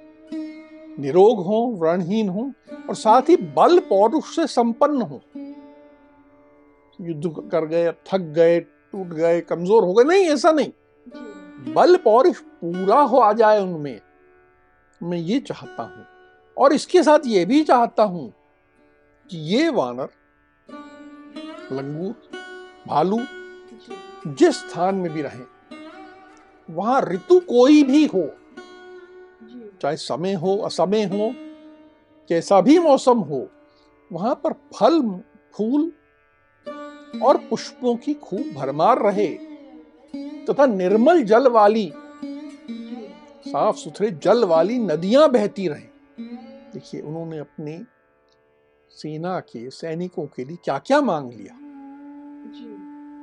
निरोग 1.00 1.40
हो 1.46 1.66
व्रणहीन 1.80 2.30
हो 2.30 2.52
और 2.90 2.96
साथ 2.96 3.30
ही 3.30 3.36
बल 3.56 3.80
पौरुष 3.80 4.36
से 4.36 4.48
संपन्न 4.48 5.02
हो। 5.02 5.22
युद्ध 7.00 7.50
कर 7.52 7.66
गए 7.66 7.92
थक 8.08 8.32
गए 8.36 8.60
टूट 8.60 9.14
गए 9.14 9.40
कमज़ोर 9.42 9.84
हो 9.84 9.94
गए 9.94 10.04
नहीं 10.04 10.26
ऐसा 10.30 10.52
नहीं। 10.52 11.74
बल 11.74 11.96
पौरुष 11.96 12.40
पूरा 12.62 13.00
हो 13.02 13.20
आ 13.20 13.32
जाए 13.34 13.60
उनमें। 13.62 14.00
मैं 15.02 15.18
ये 15.18 15.40
चाहता 15.40 15.84
हूँ 15.84 16.06
और 16.58 16.74
इसके 16.74 17.04
साथ 17.04 17.26
ये 17.26 17.46
भी 17.46 17.64
चाहता 17.64 18.04
हूँ 18.04 18.30
कि 19.30 19.38
ये 19.54 19.70
वानर 19.70 20.10
लंगूर 21.72 22.16
भालू 22.88 23.20
जिस 24.28 24.56
स्थान 24.56 24.96
में 24.96 25.14
भी 25.14 25.22
रहे 25.22 25.44
वहाँ 26.70 27.02
ऋतु 27.02 27.40
कोई 27.40 27.84
भी 27.84 28.06
हो 28.06 28.30
चाहे 29.82 29.98
समय 29.98 30.34
हो 30.34 30.58
असमय 30.58 31.04
हो 31.04 31.34
कैसा 32.30 32.62
भी 32.62 32.80
मौसम 32.80 33.20
हो 33.20 33.50
वहाँ 34.12 34.36
पर 34.44 34.54
फल 34.54 35.02
फूल 35.56 35.92
और 37.24 37.38
पुष्पों 37.38 37.96
की 37.96 38.14
खूब 38.14 38.54
भरमार 38.56 39.00
रहे 39.00 39.28
तथा 40.46 40.66
निर्मल 40.66 41.24
जल 41.24 41.48
वाली 41.48 41.94
साफ़ 43.48 43.76
सुथरे 43.76 44.12
जल 44.12 44.44
वाली 44.44 44.78
नदियाँ 44.80 45.30
बहती 45.32 45.68
रहे। 45.68 45.88
देखिए 46.74 47.02
उन्होंने 47.02 47.38
अपने 47.38 47.82
सेना 48.92 49.40
के 49.40 49.70
सैनिकों 49.70 50.26
के 50.26 50.46
लिए 50.46 50.58
क्या 50.66 50.78
क्या 50.80 51.02
मांग 51.02 51.32
लिया? 51.34 51.56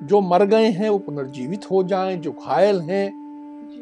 जो 0.02 0.20
मर 0.20 0.44
गए 0.44 0.70
हैं 0.70 0.90
वो 0.90 0.98
पुनर्जीवित 0.98 1.70
हो 1.70 1.82
जाएँ 1.82 2.16
जो 2.16 2.32
घायल 2.32 2.80
हैं 2.80 3.20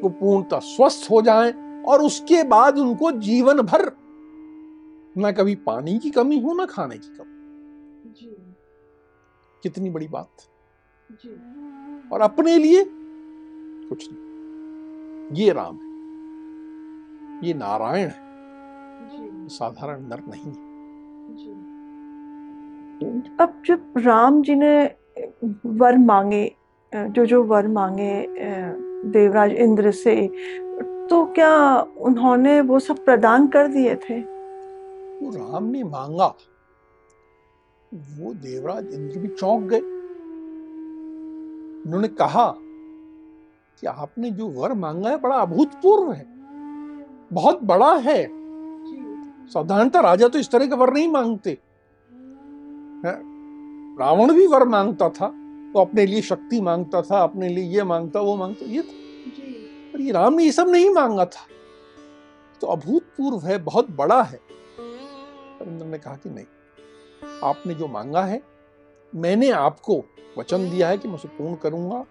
वो 0.00 0.08
पूर्णतः 0.08 0.58
स्वस्थ 0.58 1.10
हो 1.10 1.22
जाएँ 1.22 1.82
और 1.82 2.02
उसके 2.02 2.44
बाद 2.44 2.78
उनको 2.78 3.12
जीवन 3.12 3.60
भर 3.60 3.92
ना 5.18 5.32
कभी 5.32 5.54
पानी 5.54 5.98
की 5.98 6.10
कमी 6.10 6.40
हो 6.40 6.54
ना 6.54 6.66
खाने 6.66 6.98
की 6.98 7.08
कमी। 7.08 7.34
कितनी 9.62 9.90
बड़ी 9.90 10.08
बात। 10.08 10.30
जी। 11.12 11.28
और 12.08 12.20
अपने 12.20 12.58
लिए 12.58 12.84
कुछ 13.88 14.08
नहीं। 14.12 15.36
ये 15.36 15.52
राम 15.52 15.76
है। 15.76 15.88
ये 17.48 17.54
नारायण 17.54 18.08
है। 18.08 18.28
साधारण 19.48 20.02
नर 20.02 20.22
नहीं 20.28 20.44
है। 20.44 20.68
अब 23.40 23.62
जब 23.66 23.92
राम 23.96 24.42
जी 24.42 24.54
ने 24.54 24.86
वर 25.78 25.96
मांगे 25.96 26.44
जो 26.92 27.24
जो 27.26 27.42
वर 27.44 27.66
मांगे 27.68 28.26
देवराज 29.08 29.52
इंद्र 29.52 29.90
से 29.92 30.14
तो 31.10 31.24
क्या 31.34 31.80
उन्होंने 31.80 32.60
वो 32.60 32.78
सब 32.78 33.04
प्रदान 33.04 33.46
कर 33.46 33.68
दिए 33.68 33.94
थे? 33.94 34.20
वो 34.20 35.30
राम 35.30 35.64
ने 35.64 35.82
मांगा। 35.84 36.26
वो 37.92 38.32
देवराज 38.34 38.94
इंद्र 38.94 39.18
भी 39.18 39.28
चौंक 39.28 39.62
गए। 39.62 39.80
उन्होंने 41.86 42.08
कहा 42.08 42.46
कि 42.58 43.86
आपने 43.86 44.30
जो 44.30 44.48
वर 44.52 44.72
मांगा 44.74 45.10
है 45.10 45.16
बड़ा 45.16 45.36
अभूतपूर्व 45.36 46.12
है। 46.12 46.26
बहुत 47.32 47.62
बड़ा 47.62 47.94
है। 47.98 48.26
साधारणतः 49.48 50.00
राजा 50.00 50.28
तो 50.28 50.38
इस 50.38 50.50
तरह 50.50 50.66
का 50.66 50.76
वर 50.76 50.92
नहीं 50.92 51.08
मांगते। 51.08 51.58
रावण 53.98 54.32
भी 54.32 54.46
वर 54.46 54.64
माँगता 54.64 55.08
था 55.08 55.28
तो 55.74 55.80
अपने 55.80 56.06
लिए 56.06 56.22
शक्ति 56.22 56.60
माँगता 56.60 57.02
था 57.02 57.22
अपने 57.22 57.48
लिए 57.48 57.64
ये 57.64 57.82
माँगता 57.82 58.20
वो 58.20 58.36
माँगता 58.36 58.66
ये 58.66 58.82
था। 58.82 59.92
पर 59.92 60.00
ये 60.00 60.12
राम 60.12 60.34
ने 60.34 60.44
ये 60.44 60.52
सब 60.52 60.68
नहीं 60.68 60.90
मांगा 60.90 61.24
था। 61.24 61.46
तो 62.60 62.66
अभूतपूर्व 62.66 63.46
है 63.46 63.58
बहुत 63.58 63.90
बड़ा 63.90 64.22
है। 64.22 64.38
पर 64.78 65.68
इंद्र 65.68 65.86
ने 65.86 65.98
कहा 65.98 66.14
कि 66.14 66.30
नहीं 66.30 66.44
आपने 67.44 67.74
जो 67.74 67.86
मांगा 67.88 68.22
है 68.22 68.42
मैंने 69.12 69.50
आपको 69.50 70.02
वचन 70.38 70.70
दिया 70.70 70.88
है 70.88 70.98
कि 70.98 71.08
मैं 71.08 71.14
उसे 71.14 71.28
पूर्ण 71.28 71.54
करूँगा। 71.54 72.04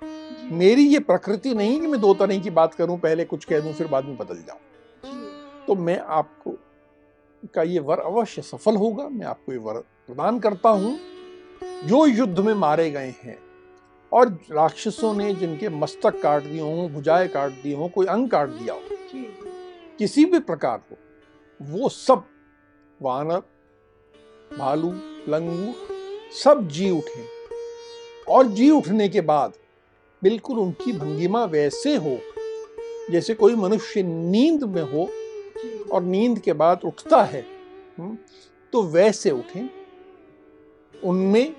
मेरी 0.51 0.87
ये 0.87 0.99
प्रकृति 0.99 1.53
नहीं 1.53 1.81
कि 1.81 1.87
मैं 1.87 1.99
दो 2.01 2.13
तरह 2.13 2.39
की 2.39 2.49
बात 2.49 2.73
करूँ 2.73 2.97
पहले 2.99 3.25
कुछ 3.25 3.45
कह 3.45 3.59
दूँ 3.59 3.73
फिर 3.73 3.87
बाद 3.87 4.05
में 4.05 4.17
बदल 4.17 4.43
जाऊँ। 4.47 5.65
तो 5.67 5.75
मैं 5.75 5.99
आपको 5.99 6.57
का 7.53 7.63
ये 7.63 7.79
वर 7.79 7.99
अवश्य 7.99 8.41
सफल 8.41 8.75
होगा 8.75 9.07
मैं 9.09 9.25
आपको 9.25 9.51
ये 9.51 9.57
वर 9.57 9.73
प्रदान 10.07 10.39
करता 10.39 10.69
हूँ। 10.69 10.97
जो 11.63 12.05
युद्ध 12.05 12.39
में 12.39 12.53
मारे 12.53 12.89
गए 12.91 13.13
हैं। 13.23 13.37
और 14.11 14.29
राक्षसों 14.51 15.13
ने 15.13 15.33
जिनके 15.33 15.69
मस्तक 15.69 16.21
काट 16.21 16.43
दिए 16.43 16.61
हों 16.61 16.89
भुजाएँ 16.89 17.27
काट 17.27 17.51
दिए 17.51 17.75
हों 17.75 17.89
कोई 17.89 18.05
अंग 18.05 18.29
काट 18.29 18.49
दिया 18.49 18.73
हो 18.73 18.81
किसी 19.99 20.25
भी 20.25 20.39
प्रकार 20.39 20.81
हो 20.91 20.97
वो 21.61 21.89
सब 21.89 22.23
वानर 23.01 23.41
भालू 24.57 24.91
लंगूर 25.29 25.87
सब 26.43 26.67
जी 26.67 26.89
उठे। 26.89 27.25
और 28.29 28.47
जी 28.47 28.69
उठने 28.69 29.09
के 29.09 29.21
बाद 29.21 29.53
बिल्कुल 30.23 30.59
उनकी 30.59 30.91
भंगिमा 30.91 31.43
वैसे 31.45 31.95
हो 31.95 32.17
जैसे 33.11 33.33
कोई 33.33 33.55
मनुष्य 33.55 34.03
नींद 34.03 34.63
में 34.63 34.81
हो 34.81 35.09
और 35.91 36.03
नींद 36.03 36.39
के 36.39 36.53
बाद 36.53 36.81
उठता 36.85 37.23
है 37.23 37.45
हम्म, 37.97 38.17
तो 38.73 38.83
वैसे 38.83 39.31
उठे। 39.31 39.76
उनमें 41.03 41.55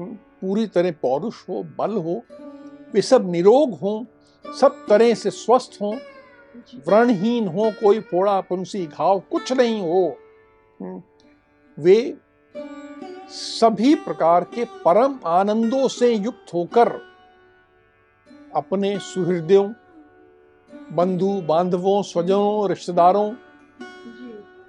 पूरी 0.00 0.66
तरह 0.66 0.92
पौरुष 0.92 1.48
हो, 1.48 1.62
बल 1.78 1.96
हो, 1.96 2.22
वे 2.94 3.02
सब 3.02 3.30
निरोग 3.30 3.74
हो, 3.74 4.04
सब 4.44 4.84
तरह 4.88 5.14
से 5.14 5.30
स्वस्थ 5.30 5.78
हो, 5.82 5.90
व्रणहीन 6.86 7.48
हो, 7.48 7.70
कोई 7.82 8.00
फोड़ा 8.00 8.40
पुंसी 8.40 8.86
घाव 8.86 9.20
कुछ 9.30 9.52
नहीं 9.52 9.80
हो। 9.80 10.16
वे 11.78 12.16
सभी 13.30 13.94
प्रकार 13.94 14.44
के 14.44 14.64
परम 14.84 15.18
आनंदों 15.26 15.88
से 15.88 16.12
युक्त 16.14 16.54
होकर 16.54 16.88
अपने 18.56 18.98
सुहृदयों, 18.98 19.68
बंधु 20.92 21.32
बांधवों, 21.40 22.02
स्वजनों, 22.02 22.68
रिश्तेदारों 22.68 23.32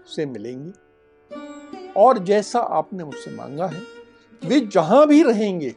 से 0.07 0.25
मिलेंगे। 0.25 0.71
और 1.97 2.17
जैसा 2.17 2.59
आपने 2.59 3.03
मुझसे 3.03 3.31
मांगा 3.31 3.65
है 3.65 3.96
वे 4.41 4.59
जहाँ 4.59 5.07
भी 5.07 5.21
रहेंगे 5.23 5.75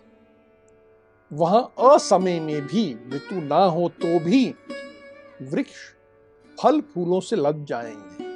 वहाँ 1.32 1.62
असमय 1.94 2.40
में 2.40 2.66
भी 2.66 2.84
ऋतु 3.12 3.40
ना 3.40 3.64
हो 3.64 3.88
तो 3.88 4.18
भी 4.20 4.54
वृक्ष 5.42 5.72
फल 6.58 6.80
फूलों 6.80 7.20
से 7.20 7.36
लद 7.36 7.64
जाएँगे 7.68 8.28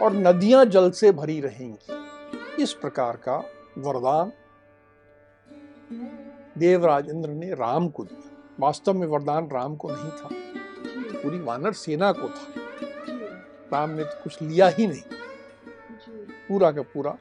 और 0.00 0.12
नदियाँ 0.12 0.64
जल 0.64 0.90
से 0.90 1.12
भरी 1.12 1.40
रहेंगी। 1.40 2.62
इस 2.62 2.72
प्रकार 2.72 3.16
का 3.16 3.36
वरदान 3.78 4.32
देवराज 6.58 7.10
इंद्र 7.10 7.28
ने 7.28 7.50
राम 7.50 7.88
को 7.88 8.04
दिया। 8.04 8.30
वास्तव 8.60 8.94
में 8.94 9.06
वरदान 9.06 9.48
राम 9.52 9.76
को 9.76 9.90
नहीं 9.90 10.10
था 10.10 10.28
पूरी 11.22 11.38
वानर 11.38 11.72
सेना 11.72 12.12
को 12.12 12.28
था। 12.28 12.52
राम 13.72 13.90
ने 13.90 14.04
तो 14.04 14.22
कुछ 14.24 14.42
लिया 14.42 14.68
ही 14.68 14.86
नहीं। 14.86 15.02
पूरा 16.48 16.70
का 16.72 16.82
पूरा 16.82 17.16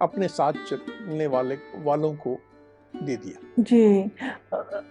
अपने 0.00 0.28
साथ 0.28 0.52
चलने 0.68 1.26
वाले 1.26 1.54
वालों 1.84 2.12
को 2.16 2.36
दे 2.94 3.16
दिया। 3.16 3.62
जी। 3.62 4.10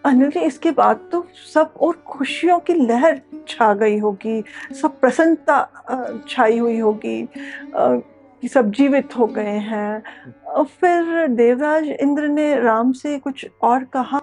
अनिल 0.06 0.30
जी 0.30 0.40
इसके 0.40 0.72
बाद 0.72 1.08
तो 1.12 1.24
सब 1.54 1.74
और 1.82 1.94
खुशियों 2.08 2.60
की 2.60 2.74
लहर 2.74 3.22
छा 3.48 3.74
गई 3.74 3.98
होगी 4.00 4.44
सब 4.82 5.00
प्रसन्नता 5.00 6.24
छाई 6.30 6.58
हुई 6.58 6.78
होगी 6.80 7.28
कि 7.76 8.48
सब 8.48 8.72
जीवित 8.72 9.18
हो 9.18 9.28
गए 9.28 9.58
हैं। 9.70 10.64
फिर 10.64 11.28
देवराज 11.28 11.88
इंद्र 11.92 12.28
ने 12.28 12.54
राम 12.62 12.92
से 12.94 13.18
कुछ 13.20 13.46
और 13.62 13.84
कहा? 13.94 14.20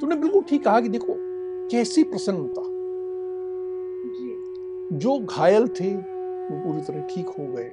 तूने 0.00 0.16
बिल्कुल 0.16 0.42
ठीक 0.48 0.64
कहा 0.64 0.80
कि 0.80 0.88
देखो 0.88 1.14
कैसी 1.70 2.02
प्रसन्नता। 2.04 2.62
जो 4.98 5.18
घायल 5.18 5.66
थे 5.70 5.94
वो 5.94 6.58
पूरी 6.60 6.80
तरह 6.82 7.06
ठीक 7.06 7.26
हो 7.28 7.46
गए। 7.46 7.70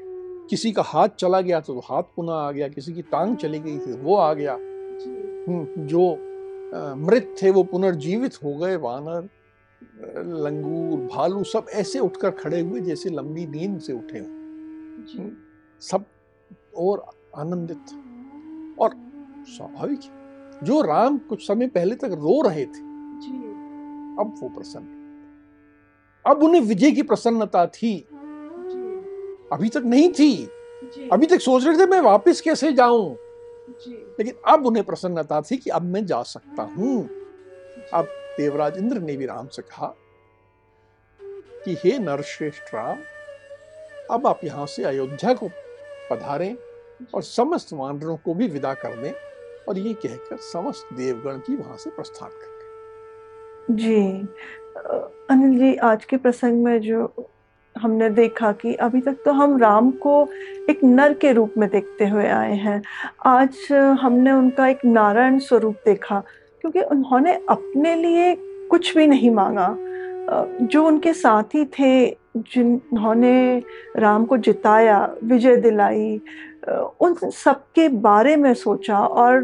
किसी 0.50 0.72
का 0.72 0.82
हाथ 0.82 1.10
चला 1.10 1.42
गया 1.42 1.60
तो 1.60 1.80
हाथ 1.80 2.04
पुनः 2.16 2.34
आ 2.34 2.52
गया 2.52 2.68
किसी 2.68 2.94
की 2.94 3.02
टांग 3.02 3.38
चली 3.38 3.60
गई 3.60 3.78
थी 3.80 3.94
वो 3.94 4.16
आ 4.16 4.34
गया। 4.34 4.54
हम्म, 4.54 5.88
जो 5.88 6.18
मृत 6.96 7.36
थे 7.42 7.52
वो 7.52 7.64
पुनर्जीवित 7.64 8.36
हो 8.44 8.56
गए 8.56 8.76
वानर 8.76 9.30
लंगूर 10.26 11.00
भालू 11.16 11.44
सब 11.44 11.66
ऐसे 11.74 12.00
उठकर 12.00 12.32
खड़े 12.32 12.60
हुए 12.60 12.82
जैसे 12.82 13.10
लंबी 13.10 13.46
नींद 13.46 13.80
से 13.82 13.94
उठे 13.94 14.20
हो। 14.20 14.26
सब 15.82 16.06
और 16.78 17.06
आनंदित। 17.36 17.86
और 18.80 18.92
स्वाभाविक 19.48 20.00
जो 20.64 20.82
राम 20.82 21.18
कुछ 21.18 21.48
समय 21.48 21.68
पहले 21.68 21.96
तक 21.96 22.12
रो 22.12 22.42
रहे 22.50 22.66
थे 22.66 22.94
अब 24.20 24.34
वो 24.44 24.50
प्रसन्न। 24.50 25.00
अब 26.28 26.44
उन्हें 26.44 26.62
विजय 26.62 26.92
की 26.92 27.04
प्रसन्नता 27.04 27.66
थी। 27.68 28.08
अभी 29.54 29.70
तक 29.70 29.84
नहीं 29.86 30.12
थी। 30.14 30.50
अभी 31.12 31.26
तक 31.26 31.40
सोच 31.40 31.66
रहे 31.66 31.78
थे 31.78 31.86
मैं 31.86 32.00
वापस 32.02 32.42
कैसे 32.42 32.74
जाऊँ? 32.74 33.18
लेकिन 33.88 34.34
अब 34.48 34.66
उन्हें 34.66 34.86
प्रसन्नता 34.86 35.42
थी 35.42 35.58
कि 35.58 35.70
अब 35.70 35.82
मैं 35.82 36.06
जा 36.06 36.22
सकता 36.24 36.64
हूँ। 36.64 37.10
अब 37.94 38.06
देवराज 38.38 38.78
इंद्र 38.78 39.00
ने 39.00 39.18
भी 39.18 39.26
राम 39.26 39.48
से 39.48 39.62
कहा 39.62 39.96
कि 41.66 41.78
हे 41.86 41.98
नरश्रेष्ठ 42.00 42.74
राम 42.74 42.98
अब 44.12 44.28
आप 44.28 44.40
यहाँ 44.44 44.66
से 44.66 44.84
अयोध्या 44.84 45.34
को 45.34 45.48
पधारें 46.12 46.56
और 47.16 47.24
समस्त 47.24 47.74
वानरों 47.74 48.18
को 48.18 48.34
भी 48.34 48.48
विदा 48.48 48.74
कर 48.74 48.96
दें 48.96 49.12
और 49.70 49.78
ये 49.78 49.94
कहकर 49.94 50.38
समस्त 50.38 50.94
देवगण 50.94 51.38
की 51.38 51.56
वहाँ 51.56 51.78
से 51.78 51.90
प्रस्थान 51.90 52.30
कर 52.30 52.52
जी। 53.70 53.96
अनिल 55.30 55.58
जी 55.60 55.76
आज 55.76 56.06
के 56.06 56.18
प्रसंग 56.18 56.64
में 56.64 56.82
जो 56.82 57.06
हमने 57.84 58.10
देखा 58.10 58.52
कि 58.52 58.74
अभी 58.76 59.02
तक 59.02 59.18
तो 59.26 59.32
हम 59.32 59.58
राम 59.58 59.92
को 60.02 60.28
एक 60.70 60.84
नर 60.84 61.14
के 61.14 61.32
रूप 61.32 61.54
में 61.58 61.70
देखते 61.70 62.08
हुए 62.08 62.28
आए 62.28 62.56
हैं। 62.56 62.82
आज 63.26 63.68
हमने 64.02 64.32
उनका 64.32 64.68
एक 64.68 64.86
नारायण 64.86 65.40
स्वरूप 65.40 65.76
देखा, 65.86 66.20
क्योंकि 66.62 66.82
उन्होंने 66.82 67.34
अपने 67.50 67.96
लिए 67.96 68.36
कुछ 68.70 68.96
भी 68.98 69.08
नहीं 69.08 69.32
मांगा। 69.32 69.76
जो 70.64 70.86
उनके 70.88 71.14
साथी 71.14 71.66
थे, 71.80 72.06
जिन्होंने 72.38 73.62
राम 73.98 74.26
को 74.26 74.38
जिताया, 74.38 75.00
विजय 75.24 75.56
दिलाई 75.58 76.22
उन 77.02 77.16
सबके 77.26 77.88
बारे 77.90 78.36
में 78.36 78.54
सोचा 78.54 79.00
और 79.00 79.40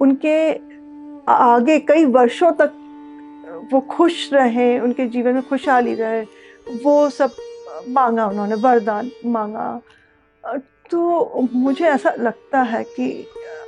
उनके 0.00 0.52
आगे 1.28 1.78
कई 1.80 2.04
वर्षों 2.06 2.50
तक 2.52 2.72
वो 3.72 3.80
खुश 3.90 4.32
रहे, 4.32 4.78
उनके 4.80 5.06
जीवन 5.06 5.34
में 5.34 5.42
खुशहाली 5.42 5.94
रहे। 5.94 6.24
वो 6.66 7.08
सब 7.10 7.32
मांगा, 7.88 8.26
उन्होंने 8.26 8.54
वरदान 8.56 9.10
मांगा। 9.26 9.80
तो 10.90 11.48
मुझे 11.52 11.84
ऐसा 11.84 12.14
लगता 12.18 12.60
है 12.62 12.82
कि 12.86 13.10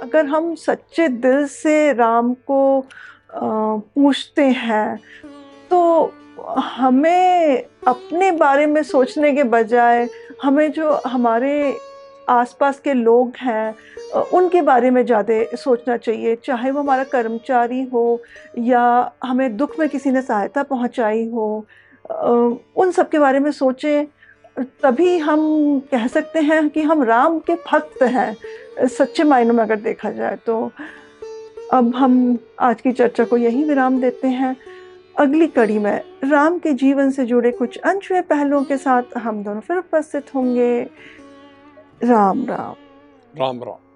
अगर 0.02 0.26
हम 0.26 0.54
सच्चे 0.54 1.08
दिल 1.08 1.46
से 1.46 1.92
राम 1.92 2.32
को 2.50 2.86
पूछते 3.34 4.44
हैं 4.58 4.98
तो 5.70 6.12
हमें 6.48 7.62
अपने 7.88 8.30
बारे 8.32 8.66
में 8.66 8.82
सोचने 8.82 9.32
के 9.32 9.44
बजाय 9.44 10.08
हमें 10.42 10.70
जो 10.72 10.92
हमारे 11.06 11.76
आसपास 12.28 12.78
के 12.80 12.94
लोग 12.94 13.32
हैं 13.36 14.22
उनके 14.32 14.62
बारे 14.62 14.90
में 14.90 15.04
ज़्यादा 15.06 15.56
सोचना 15.56 15.96
चाहिए। 15.96 16.34
चाहे 16.36 16.70
वो 16.70 16.80
हमारा 16.80 17.04
कर्मचारी 17.04 17.82
हो 17.82 18.20
या 18.58 19.12
हमें 19.24 19.56
दुख 19.56 19.78
में 19.78 19.88
किसी 19.88 20.10
ने 20.10 20.22
सहायता 20.22 20.62
पहुंचाई 20.62 21.28
हो 21.30 21.66
उन 22.76 22.90
सब 22.90 23.08
के 23.08 23.18
बारे 23.18 23.38
में 23.38 23.50
सोचें, 23.52 24.06
तभी 24.82 25.18
हम 25.18 25.38
कह 25.80 26.06
सकते 26.06 26.38
हैं 26.38 26.68
कि 26.68 26.82
हम 26.82 27.02
राम 27.02 27.38
के 27.38 27.54
भक्त 27.54 28.02
हैं, 28.02 28.36
सच्चे 28.86 29.24
मायनों 29.24 29.54
में 29.54 29.64
अगर 29.64 29.76
देखा 29.76 30.10
जाए 30.10 30.36
तो। 30.36 30.70
अब 31.72 31.94
हम 31.96 32.38
आज 32.60 32.80
की 32.80 32.92
चर्चा 32.92 33.24
को 33.24 33.36
यही 33.36 33.64
विराम 33.64 34.00
देते 34.00 34.28
हैं। 34.28 34.56
अगली 35.18 35.46
कड़ी 35.46 35.78
में 35.78 36.00
राम 36.24 36.58
के 36.58 36.72
जीवन 36.72 37.10
से 37.10 37.24
जुड़े 37.24 37.50
कुछ 37.50 37.78
अनछुए 37.78 38.20
पहलुओं 38.20 38.64
के 38.64 38.76
साथ 38.76 39.02
हम 39.18 39.44
दोनों 39.44 39.60
फिर 39.60 39.76
उपस्थित 39.76 40.34
होंगे। 40.34 40.82
राम 42.04 42.46
राम। 42.46 42.74
राम 43.38 43.62
राम। 43.62 43.87